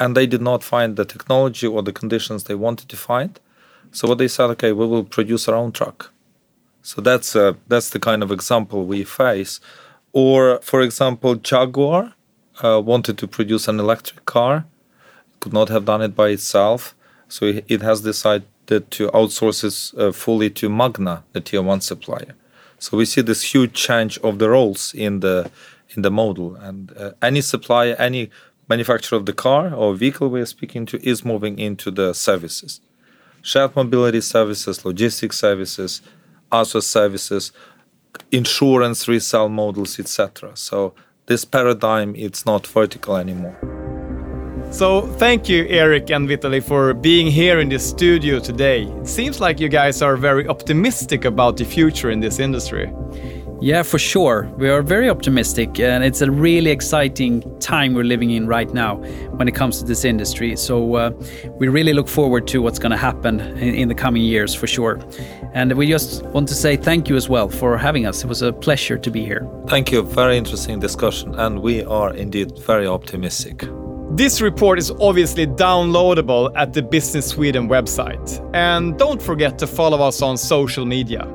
And 0.00 0.16
they 0.16 0.26
did 0.26 0.42
not 0.42 0.64
find 0.64 0.96
the 0.96 1.04
technology 1.04 1.66
or 1.66 1.82
the 1.82 1.92
conditions 1.92 2.44
they 2.44 2.56
wanted 2.56 2.88
to 2.88 2.96
find. 2.96 3.38
So 3.92 4.08
what 4.08 4.18
they 4.18 4.28
said 4.28 4.50
okay 4.50 4.72
we 4.72 4.86
will 4.86 5.04
produce 5.04 5.48
our 5.48 5.54
own 5.54 5.70
truck. 5.70 6.12
So 6.82 7.00
that's 7.00 7.36
uh, 7.36 7.54
that's 7.68 7.90
the 7.90 8.00
kind 8.00 8.22
of 8.22 8.30
example 8.32 8.84
we 8.84 9.04
face. 9.04 9.60
Or, 10.12 10.60
for 10.62 10.80
example, 10.80 11.34
Jaguar 11.34 12.14
uh, 12.62 12.80
wanted 12.84 13.18
to 13.18 13.26
produce 13.26 13.66
an 13.66 13.80
electric 13.80 14.24
car, 14.26 14.64
could 15.40 15.52
not 15.52 15.68
have 15.70 15.84
done 15.84 16.02
it 16.02 16.14
by 16.14 16.28
itself, 16.28 16.94
so 17.28 17.46
it 17.46 17.64
it 17.68 17.82
has 17.82 18.00
decided 18.00 18.46
to 18.66 19.08
outsource 19.08 19.98
uh, 19.98 20.12
fully 20.12 20.50
to 20.50 20.68
Magna, 20.68 21.24
the 21.32 21.40
tier 21.40 21.62
one 21.62 21.80
supplier. 21.80 22.34
So 22.78 22.96
we 22.96 23.04
see 23.04 23.22
this 23.22 23.54
huge 23.54 23.72
change 23.72 24.18
of 24.18 24.38
the 24.38 24.50
roles 24.50 24.92
in 24.94 25.20
the 25.20 25.50
in 25.96 26.02
the 26.02 26.10
model, 26.10 26.56
and 26.56 26.92
uh, 26.96 27.12
any 27.22 27.40
supplier, 27.40 27.94
any 27.98 28.30
manufacturer 28.68 29.18
of 29.18 29.26
the 29.26 29.32
car 29.32 29.72
or 29.72 29.94
vehicle 29.94 30.28
we 30.28 30.40
are 30.40 30.46
speaking 30.46 30.86
to 30.86 31.08
is 31.08 31.24
moving 31.24 31.58
into 31.58 31.90
the 31.90 32.12
services, 32.12 32.80
shared 33.42 33.76
mobility 33.76 34.20
services, 34.20 34.84
logistics 34.84 35.38
services, 35.38 36.02
also 36.50 36.80
services, 36.80 37.52
insurance 38.32 39.06
resale 39.06 39.48
models, 39.48 39.98
etc. 39.98 40.56
So 40.56 40.94
this 41.26 41.44
paradigm 41.44 42.14
it's 42.16 42.44
not 42.44 42.66
vertical 42.66 43.16
anymore. 43.16 43.93
So 44.74 45.02
thank 45.18 45.48
you, 45.48 45.66
Eric 45.68 46.10
and 46.10 46.26
Vitali, 46.26 46.58
for 46.58 46.94
being 46.94 47.28
here 47.28 47.60
in 47.60 47.68
the 47.68 47.78
studio 47.78 48.40
today. 48.40 48.82
It 48.82 49.06
seems 49.06 49.40
like 49.40 49.60
you 49.60 49.68
guys 49.68 50.02
are 50.02 50.16
very 50.16 50.48
optimistic 50.48 51.24
about 51.24 51.56
the 51.56 51.64
future 51.64 52.10
in 52.10 52.18
this 52.18 52.40
industry. 52.40 52.92
Yeah, 53.60 53.84
for 53.84 54.00
sure. 54.00 54.50
We 54.58 54.68
are 54.68 54.82
very 54.82 55.08
optimistic, 55.08 55.78
and 55.78 56.02
it's 56.02 56.22
a 56.22 56.30
really 56.30 56.72
exciting 56.72 57.44
time 57.60 57.94
we're 57.94 58.02
living 58.02 58.32
in 58.32 58.48
right 58.48 58.68
now 58.74 58.96
when 59.36 59.46
it 59.46 59.54
comes 59.54 59.78
to 59.78 59.84
this 59.84 60.04
industry. 60.04 60.56
So, 60.56 60.96
uh, 60.96 61.12
we 61.60 61.68
really 61.68 61.92
look 61.92 62.08
forward 62.08 62.48
to 62.48 62.60
what's 62.60 62.80
going 62.80 62.90
to 62.90 62.98
happen 62.98 63.38
in, 63.38 63.74
in, 63.76 63.88
the 63.88 63.94
coming 63.94 64.22
years 64.22 64.56
for 64.56 64.66
sure. 64.66 64.98
And 65.52 65.72
we 65.74 65.86
just 65.86 66.24
want 66.34 66.48
to 66.48 66.54
say 66.54 66.76
thank 66.76 67.08
you 67.08 67.14
as 67.14 67.28
well 67.28 67.48
for 67.48 67.78
having 67.78 68.06
us. 68.06 68.24
It 68.24 68.26
was 68.26 68.42
a 68.42 68.52
pleasure 68.52 68.98
to 68.98 69.10
be 69.10 69.24
here. 69.24 69.48
Thank 69.68 69.92
you. 69.92 70.02
Very 70.02 70.36
interesting 70.36 70.80
discussion, 70.80 71.36
and 71.36 71.62
we 71.62 71.84
are 71.84 72.12
indeed 72.12 72.58
very 72.58 72.88
optimistic. 72.88 73.62
This 74.16 74.40
report 74.40 74.78
is 74.78 74.92
obviously 75.00 75.44
downloadable 75.44 76.52
at 76.54 76.72
the 76.72 76.82
Business 76.82 77.26
Sweden 77.26 77.68
website. 77.68 78.48
And 78.54 78.96
don't 78.96 79.20
forget 79.20 79.58
to 79.58 79.66
follow 79.66 80.00
us 80.06 80.22
on 80.22 80.38
social 80.38 80.84
media. 80.84 81.26